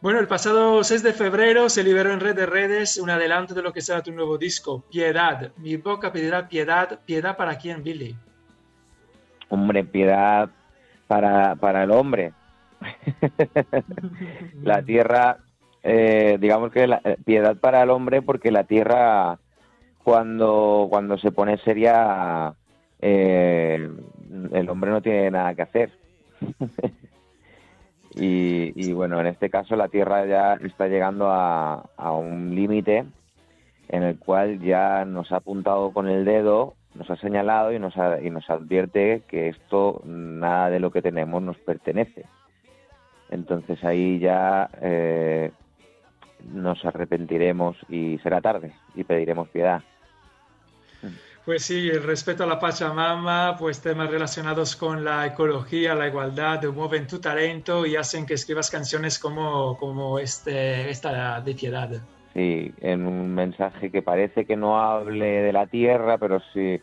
[0.00, 3.62] Bueno, el pasado 6 de febrero se liberó en Red de Redes un adelanto de
[3.62, 5.50] lo que será tu nuevo disco, Piedad.
[5.56, 7.00] Mi boca pedirá piedad.
[7.04, 8.16] ¿Piedad para quién, Billy?
[9.48, 10.48] Hombre, piedad
[11.06, 12.32] para, para el hombre.
[14.62, 15.38] la tierra,
[15.82, 19.38] eh, digamos que la, eh, piedad para el hombre porque la tierra
[20.02, 22.54] cuando, cuando se pone seria,
[23.00, 23.90] eh,
[24.52, 25.90] el hombre no tiene nada que hacer.
[28.14, 33.04] y, y bueno, en este caso la tierra ya está llegando a, a un límite
[33.88, 37.96] en el cual ya nos ha apuntado con el dedo, nos ha señalado y nos,
[37.96, 42.24] ha- y nos advierte que esto, nada de lo que tenemos nos pertenece.
[43.30, 45.52] Entonces ahí ya eh,
[46.52, 49.82] nos arrepentiremos y será tarde y pediremos piedad.
[51.44, 56.62] Pues sí, el respeto a la Pachamama, pues temas relacionados con la ecología, la igualdad,
[56.64, 61.90] mueven tu talento y hacen que escribas canciones como, como este, esta de piedad.
[62.34, 66.80] Sí, en un mensaje que parece que no hable de la tierra, pero sí,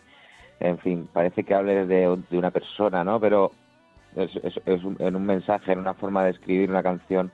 [0.60, 3.20] en fin, parece que hable de, de una persona, ¿no?
[3.20, 3.52] Pero
[4.18, 7.32] en un mensaje, en una forma de escribir una canción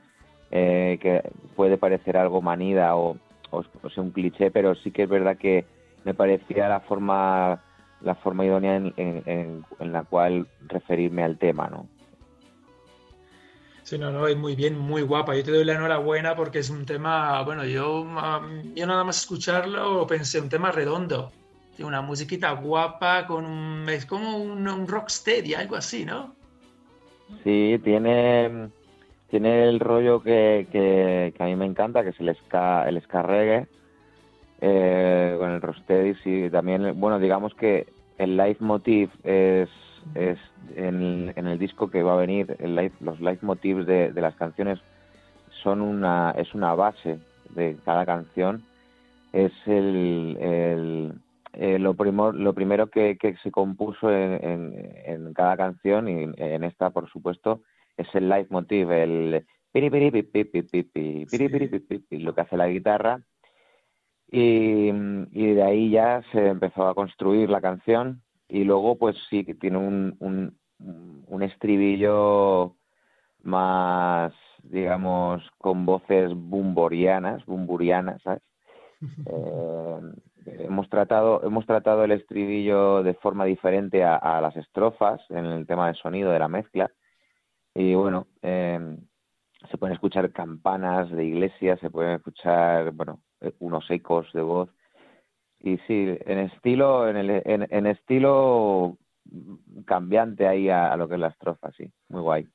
[0.52, 1.22] eh, que
[1.56, 3.18] puede parecer algo manida o,
[3.52, 3.64] o,
[3.98, 5.66] un cliché, pero sí que es verdad que
[6.04, 7.60] me parecía la forma
[8.02, 11.88] la forma idónea en, en- la cual referirme al tema, ¿no?
[13.84, 15.36] Sí, no, no, es muy bien, muy guapa.
[15.36, 19.20] Yo te doy la enhorabuena porque es un tema, bueno, yo, um, yo nada más
[19.20, 21.32] escucharlo pensé, un tema redondo.
[21.80, 26.36] Una musiquita guapa con un, es como un rocksteady, algo así, ¿no?
[27.44, 28.70] Sí, tiene,
[29.30, 33.22] tiene el rollo que, que, a mí me encanta, que es el ska, el ska
[33.22, 33.68] reggae,
[34.62, 39.70] eh, con el rocksteady, sí, también, bueno, digamos que el leitmotiv es,
[40.16, 40.38] es
[40.76, 44.36] en, en el disco que va a venir, el leit- los leitmotivs de, de las
[44.36, 44.80] canciones
[45.64, 47.20] son una, es una base
[47.50, 48.64] de cada canción,
[49.34, 51.14] es el, el,
[51.54, 54.74] eh, lo, primor- lo primero que, que se compuso en, en-
[55.06, 57.62] en cada canción y en esta, por supuesto,
[57.98, 59.90] es el leitmotiv, el pi,
[62.20, 63.22] lo que hace la guitarra.
[64.32, 69.46] Y, y de ahí ya se empezó a construir la canción y luego pues sí
[69.46, 70.58] que tiene un, un,
[71.28, 72.76] un estribillo
[73.44, 74.34] más,
[74.64, 78.42] digamos, con voces bumborianas, bumburianas, ¿sabes?
[79.26, 80.00] Eh,
[80.46, 85.88] hemos tratado hemos tratado el estribillo de forma diferente a, las estrofas en el tema
[85.88, 86.92] del sonido de la mezcla
[87.74, 88.98] y bueno eh,
[89.70, 94.70] se pueden escuchar campanas de iglesia se pueden escuchar bueno eh, unos ecos de voz
[95.60, 98.98] y sí en estilo en, el, en, en estilo
[99.86, 102.48] cambiante ahí a, a lo que es la estrofa sí muy guay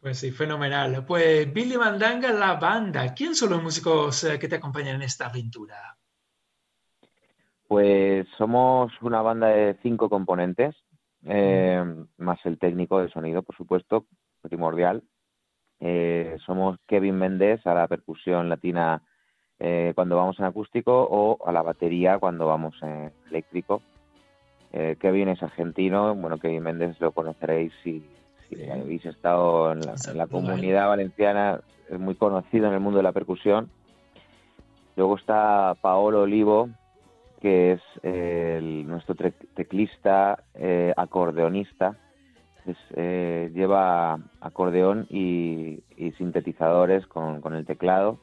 [0.00, 1.04] Pues sí, fenomenal.
[1.04, 3.12] Pues Billy Mandanga, la banda.
[3.14, 5.97] ¿Quién son los músicos eh, que te acompañan en esta aventura?
[7.68, 10.74] Pues somos una banda de cinco componentes,
[11.26, 11.84] eh,
[12.16, 14.06] más el técnico de sonido, por supuesto,
[14.40, 15.02] primordial.
[15.78, 19.02] Eh, somos Kevin Méndez a la percusión latina
[19.58, 23.82] eh, cuando vamos en acústico o a la batería cuando vamos en eléctrico.
[24.70, 28.06] Kevin es argentino, bueno, Kevin Méndez lo conoceréis si,
[28.48, 32.98] si habéis estado en la, en la comunidad valenciana, es muy conocido en el mundo
[32.98, 33.70] de la percusión.
[34.94, 36.68] Luego está Paolo Olivo,
[37.40, 39.14] que es el- nuestro
[39.54, 41.96] teclista, eh, acordeonista.
[42.94, 45.82] Eh, lleva acordeón y,
[46.18, 48.18] sintetizadores con, con el teclado.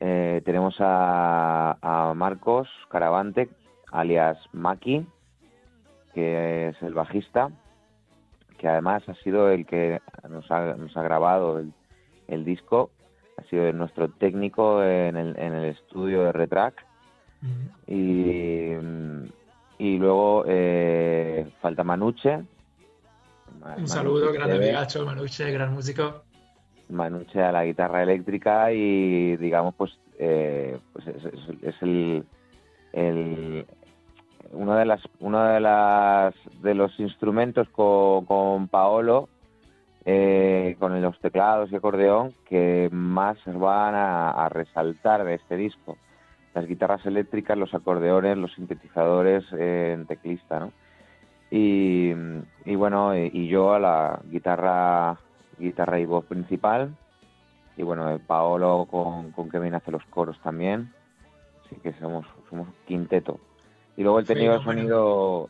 [0.00, 3.48] Eh, tenemos a, a Marcos Caravante,
[3.90, 5.06] alias Maki,
[6.12, 7.50] que es el bajista,
[8.58, 11.72] que además ha sido el que nos ha, nos ha grabado el,
[12.28, 12.90] el disco,
[13.38, 16.84] ha sido nuestro técnico en el, en el estudio de Retrack.
[17.86, 18.72] Y,
[19.78, 22.42] y luego eh, falta Manuche.
[23.60, 26.22] Ma- Un saludo, Manuche grande amigacho, Manuche, gran músico.
[26.88, 32.24] Manuche a la guitarra eléctrica y digamos pues, eh, pues es, es- es el,
[32.92, 33.66] el
[34.52, 39.28] uno de las uno de las de los instrumentos con, con Paolo
[40.04, 45.96] eh, con los teclados y acordeón que más van a, a resaltar de este disco
[46.54, 50.72] las guitarras eléctricas los acordeones los sintetizadores eh, en teclista ¿no?
[51.50, 52.12] y,
[52.64, 55.18] y bueno y, y yo a la guitarra
[55.58, 56.94] guitarra y voz principal
[57.76, 60.92] y bueno eh, Paolo con, con Kevin hace los coros también
[61.64, 63.40] así que somos somos quinteto
[63.96, 64.62] y luego el de Fenómeno.
[64.62, 65.48] sonido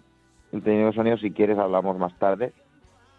[0.53, 2.53] el de sonido si quieres hablamos más tarde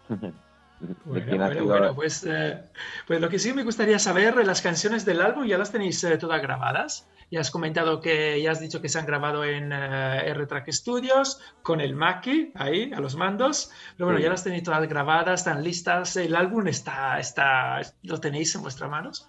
[0.80, 2.60] de Bueno, bueno, bueno, pues, eh,
[3.06, 6.18] pues lo que sí me gustaría saber, las canciones del álbum ya las tenéis eh,
[6.18, 7.08] todas grabadas.
[7.30, 11.40] Ya has comentado que, ya has dicho que se han grabado en eh, R-Track Studios
[11.62, 13.70] con el Maki ahí a los mandos.
[13.96, 14.24] Pero bueno, Sí.
[14.24, 16.16] ya las tenéis todas grabadas, están listas.
[16.16, 19.28] El álbum está, está, lo tenéis en vuestras manos.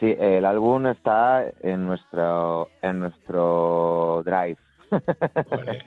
[0.00, 4.56] Sí, el álbum está en nuestro en nuestro drive.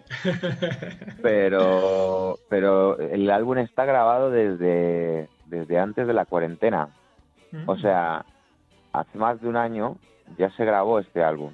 [1.21, 6.89] pero pero el álbum está grabado desde desde antes de la cuarentena.
[7.67, 8.25] O sea,
[8.93, 9.97] hace más de un año
[10.37, 11.51] ya se grabó este álbum.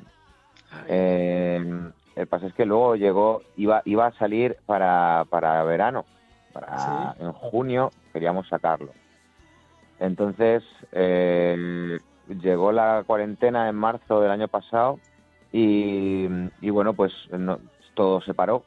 [0.87, 6.05] Eh, el pasa es que luego llegó, iba, iba a salir para, para verano,
[6.53, 8.91] para en junio queríamos sacarlo.
[9.99, 11.99] Entonces eh,
[12.41, 14.99] llegó la cuarentena en marzo del año pasado
[15.51, 16.27] y,
[16.61, 17.59] y bueno, pues no-
[17.93, 18.63] todo se paró.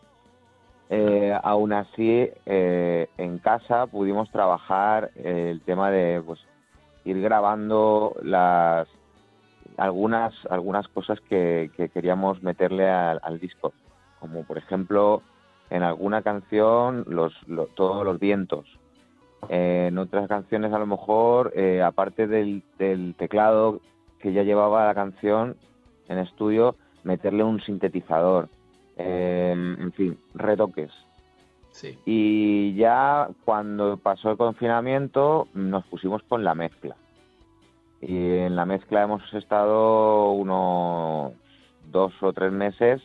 [0.90, 6.38] Eh, aún así, en casa pudimos trabajar el tema de pues,
[7.04, 8.86] ir grabando las
[9.76, 13.72] algunas algunas cosas que, que queríamos meterle al, al disco,
[14.20, 15.22] como por ejemplo
[15.70, 18.66] en alguna canción los, lo- todos los vientos.
[19.48, 23.80] Eh, en otras canciones a lo mejor, eh, aparte del, del teclado
[24.20, 25.56] que ya llevaba la canción
[26.08, 28.48] en estudio, meterle un sintetizador.
[28.96, 30.90] Eh, en fin, retoques.
[31.70, 31.98] Sí.
[32.04, 36.94] Y ya cuando pasó el confinamiento nos pusimos con la mezcla.
[38.02, 41.32] Y en la mezcla hemos estado unos
[41.90, 43.00] dos o tres meses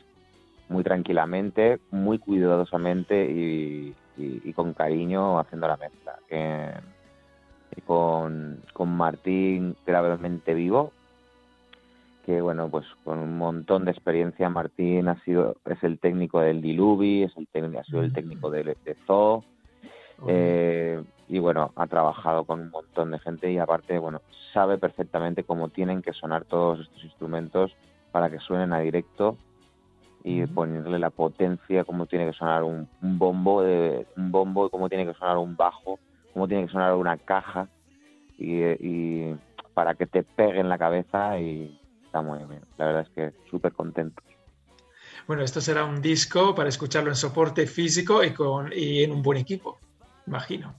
[0.70, 6.16] muy tranquilamente, muy cuidadosamente y, y- y con cariño haciendo la mezcla.
[7.76, 10.92] Y con, con Martín gravemente vivo,
[12.26, 16.62] que bueno, pues con un montón de experiencia Martín ha sido, es el técnico del
[16.62, 19.44] Diluvi, es el técnico, ha sido el técnico de, de Zoo,
[20.28, 24.22] eh, y bueno, ha trabajado con un montón de gente y aparte, bueno,
[24.54, 27.76] sabe perfectamente cómo tienen que sonar todos estos instrumentos
[28.12, 29.38] para que suenen a directo
[30.24, 34.90] y ponerle la potencia, cómo tiene que sonar un, un bombo, de, un bombo, cómo
[34.90, 36.00] tiene que sonar un bajo,
[36.34, 37.68] cómo tiene que sonar una caja
[38.38, 39.36] y, y
[39.74, 42.62] para que te pegue en la cabeza y está muy bien.
[42.78, 44.22] La verdad es que súper contento.
[45.28, 49.22] Bueno, esto será un disco para escucharlo en soporte físico y, con, y en un
[49.22, 49.78] buen equipo,
[50.28, 50.76] imagino.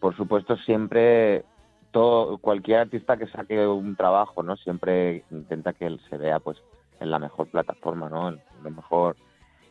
[0.00, 1.44] por supuesto siempre
[1.92, 6.58] todo cualquier artista que saque un trabajo no siempre intenta que él se vea pues
[7.00, 9.16] en la mejor plataforma no en lo mejor.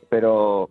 [0.10, 0.70] Pero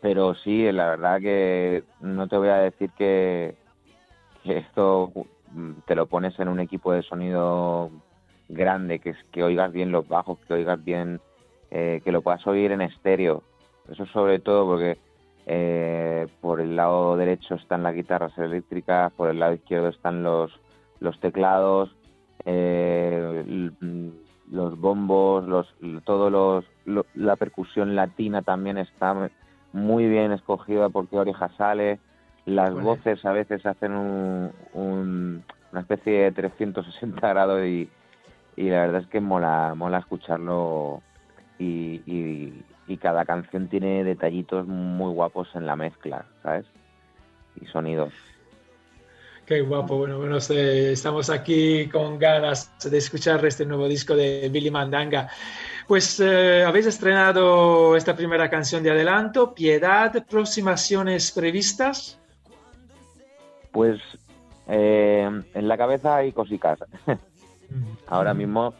[0.00, 3.54] pero sí la verdad que no te voy a decir que,
[4.42, 5.12] que esto
[5.52, 7.90] mm, te lo pones en un equipo de sonido
[8.48, 11.20] grande que que oigas bien los bajos que oigas bien
[11.70, 13.42] eh, que lo puedas oír en estéreo.
[13.90, 14.98] Eso sobre todo porque
[15.46, 20.52] eh, por el lado derecho están las guitarras eléctricas, por el lado izquierdo están los,
[21.00, 21.94] los teclados,
[22.44, 23.70] eh,
[24.50, 25.74] los bombos, los,
[26.04, 29.30] todos los, lo- la percusión latina también está
[29.72, 31.98] muy bien escogida por qué oreja sale.
[32.46, 35.42] Las voces a veces hacen un, un-
[35.72, 37.88] una especie de 360 grados y,
[38.56, 41.00] y la verdad es que mola, mola escucharlo
[41.58, 46.66] y, y- y cada canción tiene detallitos muy guapos en la mezcla, ¿sabes?
[47.60, 48.12] Y sonidos.
[49.46, 54.70] Qué guapo, bueno, bueno, estamos aquí con ganas de escuchar este nuevo disco de Billy
[54.70, 55.28] Mandanga.
[55.86, 60.90] Pues eh, habéis estrenado esta primera canción de adelanto, Piedad, próximas
[61.34, 62.18] previstas.
[63.70, 64.00] Pues
[64.66, 66.78] eh, en la cabeza hay cositas.
[68.06, 68.72] Ahora mismo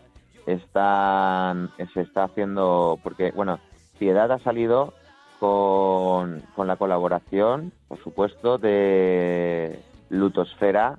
[0.47, 3.61] están, se está haciendo, porque bueno,
[3.99, 4.95] Piedad ha salido
[5.39, 9.79] con, con la colaboración, por supuesto, de
[10.11, 10.99] Lutosfera,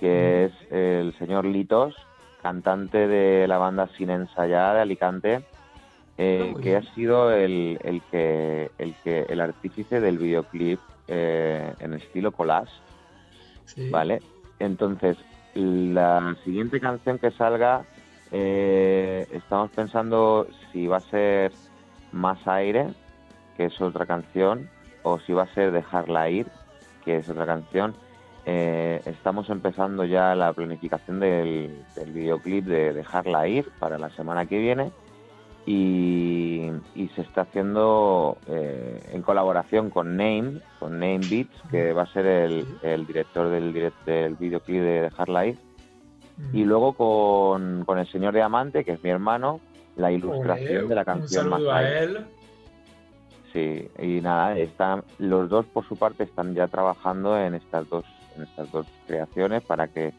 [0.00, 1.94] que es el señor Litos,
[2.42, 5.42] cantante de la banda Sin Ensayar de Alicante,
[6.18, 11.72] eh, muy que ha sido el, el que el que el artífice del videoclip eh,
[11.78, 12.72] en estilo collage.
[13.90, 14.20] ¿Vale?
[14.58, 15.16] Entonces,
[15.54, 17.84] la siguiente canción que salga,
[18.30, 21.52] eh, estamos pensando si va a ser
[22.12, 22.88] Más Aire,
[23.56, 24.68] que es otra canción,
[25.02, 26.46] o si va a ser Dejarla Ir,
[27.04, 27.94] que es otra canción.
[28.44, 34.46] Eh, estamos empezando ya la planificación del, del videoclip de Dejarla Ir para la semana
[34.46, 34.90] que viene
[35.64, 42.02] y, y se está haciendo eh, en colaboración con Name, con Name Beats, que va
[42.02, 45.58] a ser el, el director del, direct- del videoclip de Dejarla Ir.
[46.52, 49.60] Y luego con, con el señor Diamante, que es mi hermano,
[49.96, 52.26] la ilustración de la Un canción más saludo a él.
[53.52, 58.04] Sí, y nada, están, los dos por su parte están ya trabajando en estas dos,
[58.36, 60.14] en estas dos creaciones para que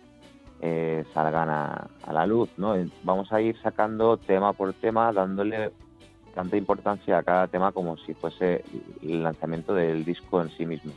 [0.61, 2.75] eh, salgan a, a la luz, ¿no?
[3.03, 5.71] Vamos a ir sacando tema por tema, dándole
[6.33, 8.63] tanta importancia a cada tema como si fuese
[9.01, 10.93] el lanzamiento del disco en sí mismo.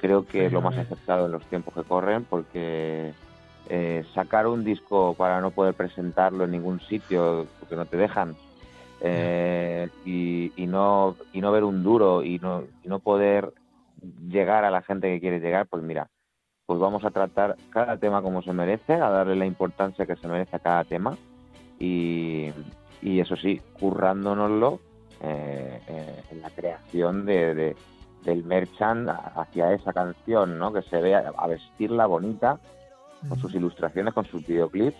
[0.00, 3.12] Creo que es lo más acertado en los tiempos que corren porque
[3.70, 8.34] eh, sacar un disco para no poder presentarlo en ningún sitio porque no te dejan
[9.00, 13.52] eh, y, y no y no ver un duro y no, y no poder
[14.28, 16.08] llegar a la gente que quiere llegar, pues mira,
[16.66, 20.28] pues vamos a tratar cada tema como se merece, a darle la importancia que se
[20.28, 21.16] merece a cada tema
[21.78, 22.50] y,
[23.02, 24.80] y eso sí, currándonoslo
[25.22, 27.76] eh, eh, en la creación de, de-
[28.24, 30.72] del merchant hacia esa canción, ¿no?
[30.74, 32.58] Que se vea a vestirla bonita
[33.28, 34.96] con sus ilustraciones, con sus videoclips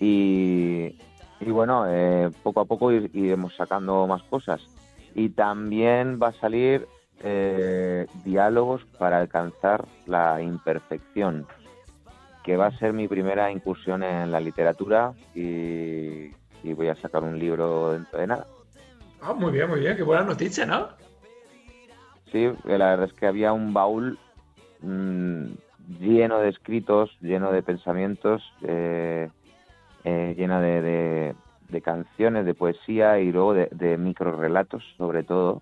[0.00, 0.94] y,
[1.40, 4.60] y bueno, eh, poco a poco ir- iremos sacando más cosas.
[5.14, 6.88] Y también va a salir
[7.22, 11.46] eh, diálogos para alcanzar la imperfección,
[12.42, 17.22] que va a ser mi primera incursión en la literatura y, y voy a sacar
[17.22, 18.46] un libro dentro de nada.
[19.22, 20.88] Ah, muy bien, muy bien, qué buena noticia, ¿no?
[22.32, 24.18] Sí, la verdad es que había un baúl
[24.80, 25.44] mm,
[26.00, 29.28] lleno de escritos, lleno de pensamientos, eh,
[30.04, 31.34] eh, llena de, de-
[31.68, 35.60] de canciones, de poesía y luego de, de microrelatos, sobre todo,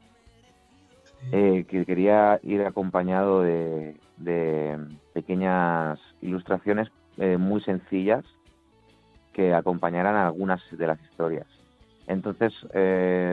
[1.30, 4.78] eh, que quería ir acompañado de, de
[5.14, 8.24] pequeñas ilustraciones eh, muy sencillas
[9.32, 11.46] que acompañaran algunas de las historias.
[12.08, 12.52] Entonces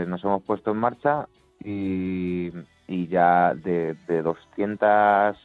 [0.08, 1.28] nos hemos puesto en marcha
[1.64, 2.52] y,
[2.88, 5.36] y ya de, de 200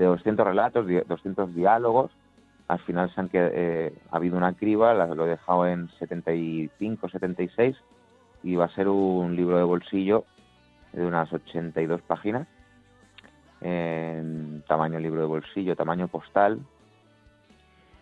[0.00, 2.10] de 200 relatos, di- 200 diálogos,
[2.68, 7.08] al final se han qued- eh, ha habido una criba, lo he dejado en 75,
[7.08, 7.76] 76
[8.42, 10.24] y va a ser un libro de bolsillo
[10.92, 12.48] de unas 82 páginas
[13.60, 16.60] en tamaño libro de bolsillo, tamaño postal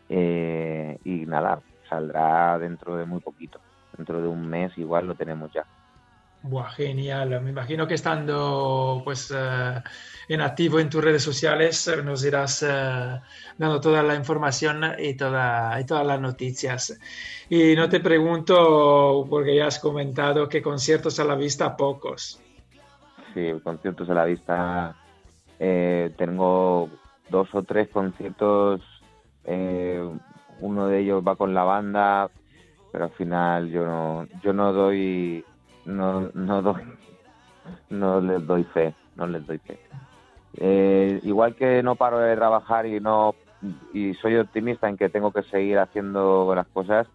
[0.08, 3.58] eh, y nada, saldrá dentro de muy poquito,
[3.96, 5.64] dentro de un mes igual lo tenemos ya.
[6.48, 7.42] Buah, genial.
[7.42, 9.82] Me imagino que estando pues eh,
[10.28, 13.20] en activo en tus redes sociales eh, nos irás eh,
[13.58, 16.98] dando toda la información y, toda, y todas las noticias.
[17.50, 22.40] Y no te pregunto, porque ya has comentado que conciertos a la vista pocos.
[23.34, 24.96] Sí, conciertos a la vista.
[25.58, 26.88] eh, tengo
[27.28, 28.80] dos o tres conciertos.
[29.44, 30.02] eh,
[30.60, 32.30] uno de ellos va con la banda,
[32.90, 35.44] pero al final yo no, yo no doy,
[35.88, 36.82] no, no doy,
[37.90, 39.78] no les doy fe, no les doy fe.
[40.56, 43.34] Eh, igual que no paro de trabajar y no
[43.92, 47.06] y soy optimista en que tengo que seguir haciendo las cosas,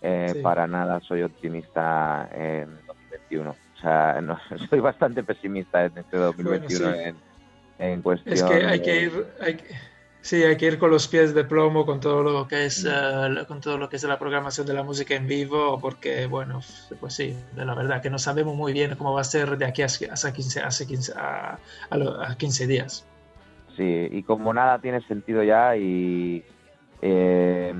[0.00, 0.40] eh, Sí.
[0.42, 3.50] para nada soy optimista en 2021.
[3.50, 4.38] O sea, no,
[4.70, 7.16] soy bastante pesimista en este 2021 Bueno, sí.
[7.78, 8.34] en, en cuestión.
[8.34, 9.74] Es que hay que ir, hay que-
[10.22, 13.44] sí, hay que ir con los pies de plomo con todo lo que es, eh,
[13.46, 16.60] con todo lo que es la programación de la música en vivo, porque bueno,
[17.00, 19.66] pues sí, de la verdad que no sabemos muy bien cómo va a ser de
[19.66, 21.58] aquí a, hasta 15, hace 15 a,
[21.90, 23.04] a lo- a 15 días.
[23.76, 26.44] Sí, y como nada tiene sentido ya y,
[27.00, 27.74] eh,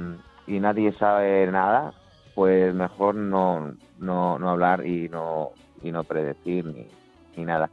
[0.46, 1.92] y nadie sabe nada,
[2.34, 6.86] pues mejor no, no, no hablar y no, y no predecir ni,
[7.36, 7.70] ni nada.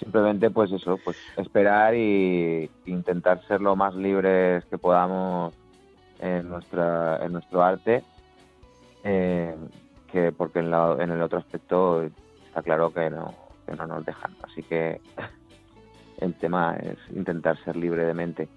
[0.00, 5.54] Simplemente pues eso, pues esperar y intentar ser lo más libres que podamos
[6.20, 8.02] en nuestra en nuestro arte
[9.04, 9.54] eh,
[10.12, 12.02] que porque en, la- en el otro aspecto
[12.46, 13.34] está claro que no
[13.66, 14.32] que no nos dejan.
[14.42, 15.00] Así que
[16.20, 18.48] el tema es intentar ser libre de mente.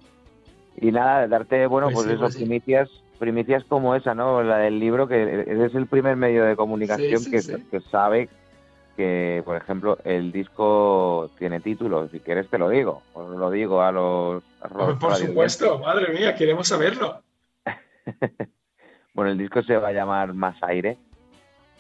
[0.80, 2.40] Y nada darte bueno Pues pues, sí, eso pues sí.
[2.40, 7.24] primicias primicias como esa no la del libro que es el primer medio de comunicación
[7.24, 8.30] Sí, que, que sabe
[8.98, 13.82] que por ejemplo el disco tiene títulos si quieres te lo digo os lo digo
[13.82, 17.22] a los, a los por supuesto, madre mía, queremos saberlo.
[19.18, 20.96] Bueno, el disco se va a llamar Más Aire,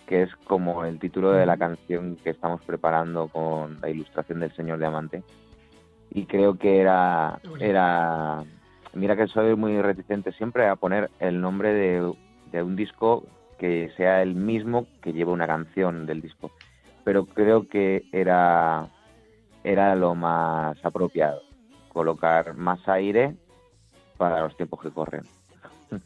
[0.08, 4.52] que es como el título de la canción que estamos preparando con la ilustración del
[4.56, 5.22] Señor Diamante.
[6.10, 8.44] Y creo que era, era,
[8.94, 12.12] mira que soy muy reticente siempre a poner el nombre de,
[12.52, 13.24] de un disco
[13.60, 16.50] que sea el mismo que lleve una canción del disco.
[17.08, 18.90] Pero creo que era,
[19.64, 21.42] era lo más apropiado,
[21.88, 23.34] colocar más aire
[24.18, 25.24] para los tiempos que corren.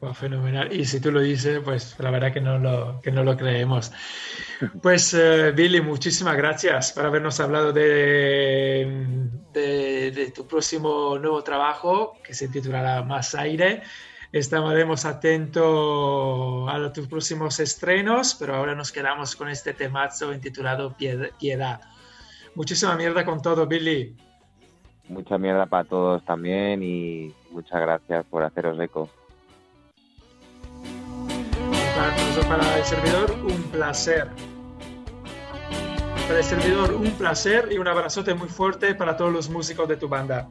[0.00, 0.72] Buah, fenomenal.
[0.72, 3.92] Y si tú lo dices, pues la verdad que no lo, que no lo creemos.
[4.82, 12.18] Pues eh, Billy, muchísimas gracias por habernos hablado de, de, de tu próximo nuevo trabajo
[12.24, 13.82] que se titulará Más Aire.
[14.32, 21.32] Estaremos atentos a tus próximos estrenos, pero ahora nos quedamos con este temazo intitulado Pied-
[21.38, 21.80] Piedad.
[22.54, 24.16] Muchísima mierda con todo, Billy.
[25.08, 29.08] mucha mierda para todos también y muchas gracias por haceros eco.
[32.48, 34.28] Para el servidor, un placer.
[36.28, 39.96] Para el servidor, un placer y un abrazote muy fuerte para todos los músicos de
[39.96, 40.48] tu banda.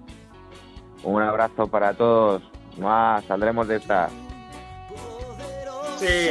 [1.03, 2.41] Un abrazo para todos.
[2.79, 4.09] Más, saldremos de esta.
[5.99, 6.29] Sí,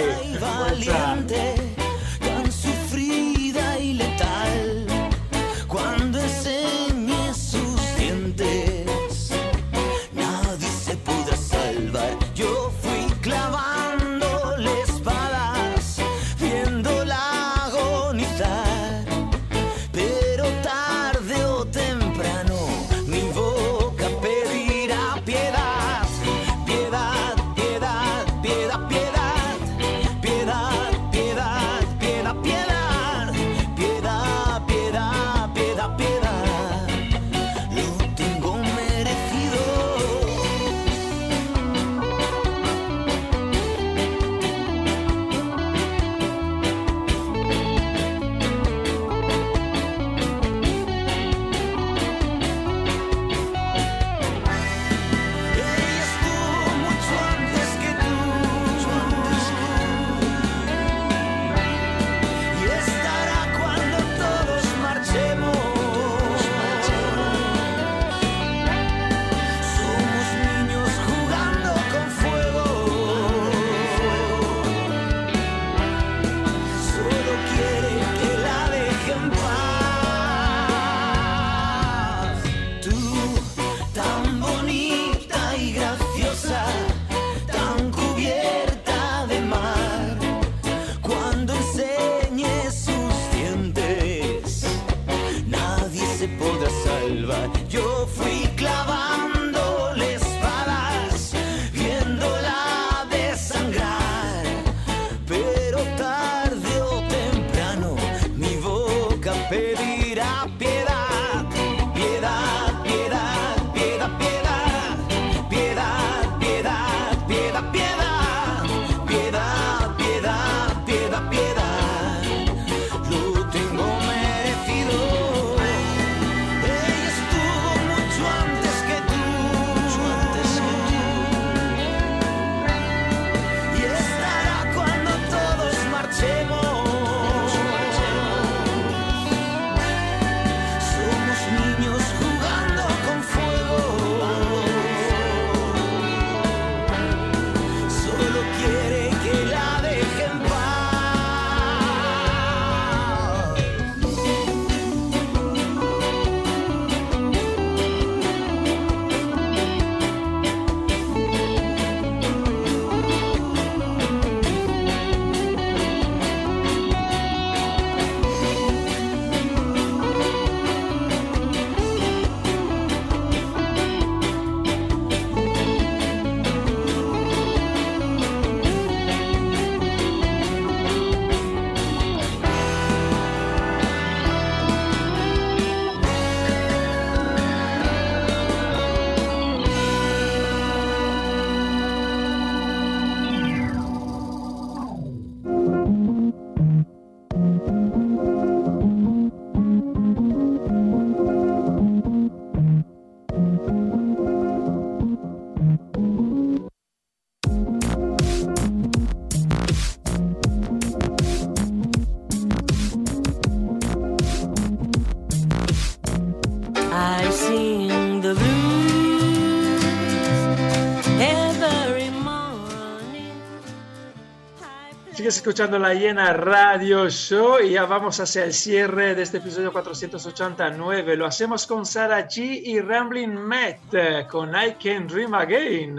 [225.39, 231.17] escuchando la Llena Radio Show y ya vamos hacia el cierre de este episodio 489.
[231.17, 235.95] Lo hacemos con Sarah G y Rambling Matt con I Can Dream Again.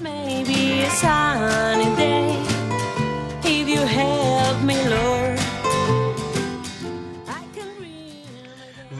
[0.00, 2.38] Maybe a sunny day
[3.42, 5.29] if you help me, Lord.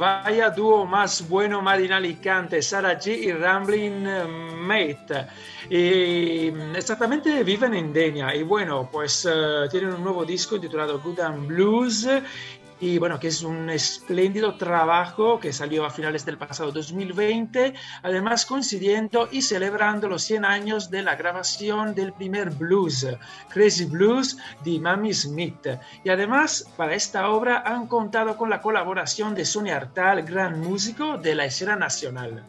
[0.00, 4.06] Vaya dúo más bueno Marina Alicante, Sarah G y Rambling
[4.56, 5.26] Mate.
[5.68, 8.34] Y exactamente viven en Denia.
[8.34, 12.08] Y bueno, pues eh, tienen un nuevo disco titulado Good and Blues.
[12.80, 18.46] Y bueno, que es un espléndido trabajo que salió a finales del pasado 2020, además
[18.46, 23.06] coincidiendo y celebrando los 100 años de la grabación del primer blues,
[23.50, 25.66] Crazy Blues, de Mami Smith.
[26.04, 31.18] Y además, para esta obra han contado con la colaboración de Sonia Artal, gran músico
[31.18, 32.42] de la escena nacional.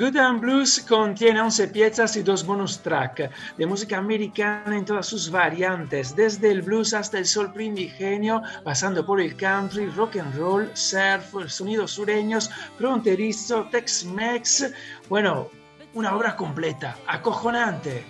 [0.00, 5.04] Good and Blues contiene 11 piezas y dos bonus track de música americana en todas
[5.04, 10.34] sus variantes, desde el blues hasta el sol primigenio, pasando por el country, rock and
[10.36, 12.48] roll, surf, sonidos sureños,
[12.78, 14.72] fronterizo, Tex-Mex.
[15.10, 15.50] Bueno,
[15.92, 18.02] una obra completa, acojonante.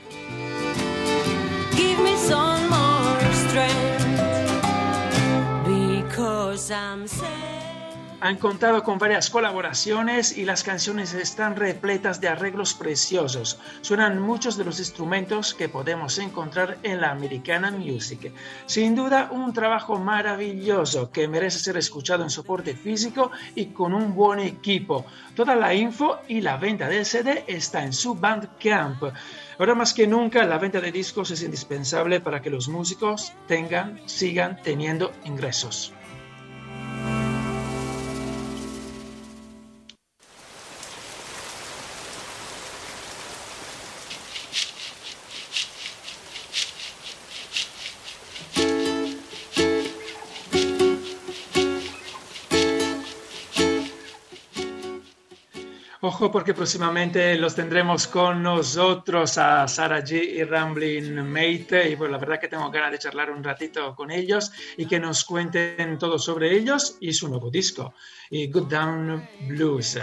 [1.72, 4.06] Give me some more strength
[5.66, 7.59] because I'm sad.
[8.22, 13.58] Han contado con varias colaboraciones y las canciones están repletas de arreglos preciosos.
[13.80, 18.30] Suenan muchos de los instrumentos que podemos encontrar en la Americana Music.
[18.66, 24.14] Sin duda, un trabajo maravilloso que merece ser escuchado en soporte físico y con un
[24.14, 25.06] buen equipo.
[25.34, 29.02] Toda la info y la venta del CD está en su Bandcamp.
[29.58, 33.98] Ahora más que nunca, la venta de discos es indispensable para que los músicos tengan,
[34.04, 35.94] sigan teniendo ingresos.
[56.20, 62.10] Ojo porque próximamente los tendremos con nosotros a Sarah G y Rambling Mate y pues
[62.10, 65.96] la verdad que tengo ganas de charlar un ratito con ellos y que nos cuenten
[65.96, 67.94] todo sobre ellos y su nuevo disco
[68.28, 69.96] y Good Down Blues.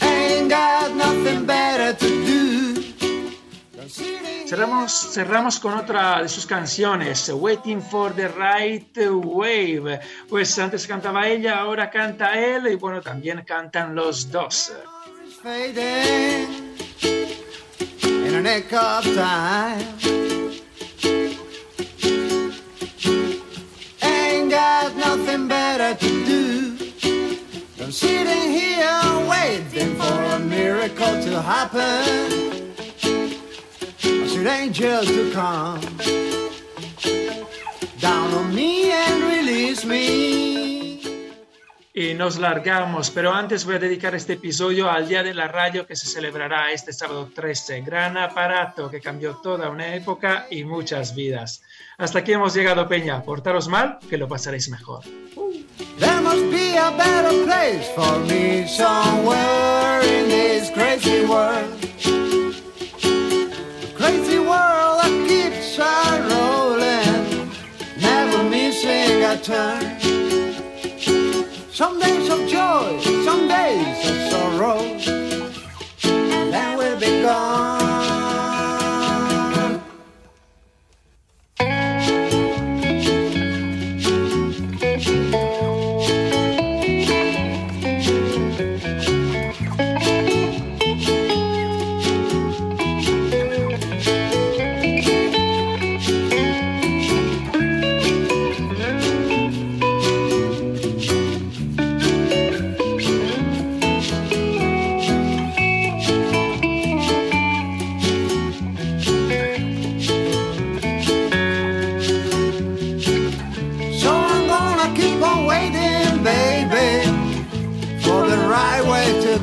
[0.00, 2.35] Ain't got nothing better to do.
[3.88, 10.00] Cerramos, cerramos con otra de sus canciones, Waiting for the Right Wave.
[10.28, 14.72] Pues antes cantaba ella, ahora canta él y bueno, también cantan los dos.
[27.86, 32.65] Than sitting here waiting for a miracle to happen.
[34.36, 35.80] I should angels to come
[38.00, 41.00] down on me and release me.
[41.94, 45.86] Y nos largamos, pero antes voy a dedicar este episodio al Día de la Radio
[45.86, 47.80] que se celebrará este sábado 13.
[47.80, 51.62] Gran aparato que cambió toda una época y muchas vidas.
[51.96, 53.22] Hasta aquí hemos llegado, Peña.
[53.22, 55.02] Portaros mal, que lo pasaréis mejor.
[55.98, 59.65] There must be a better place for me somewhere
[69.48, 70.00] missing.
[71.70, 74.78] Some days of joy, some days of sorrow,
[76.04, 77.65] and then we'll be gone.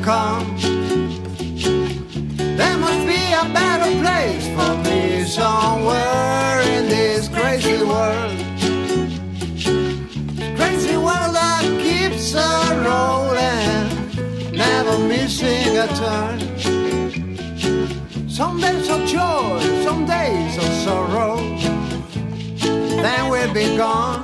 [0.04, 0.56] Come.
[2.58, 8.36] There must be a better place for me somewhere in this crazy world.
[10.58, 16.38] Crazy world that keeps on rolling, never missing a turn.
[18.28, 21.54] Some days of joy, some days of sorrow
[23.04, 24.23] then we'll be gone.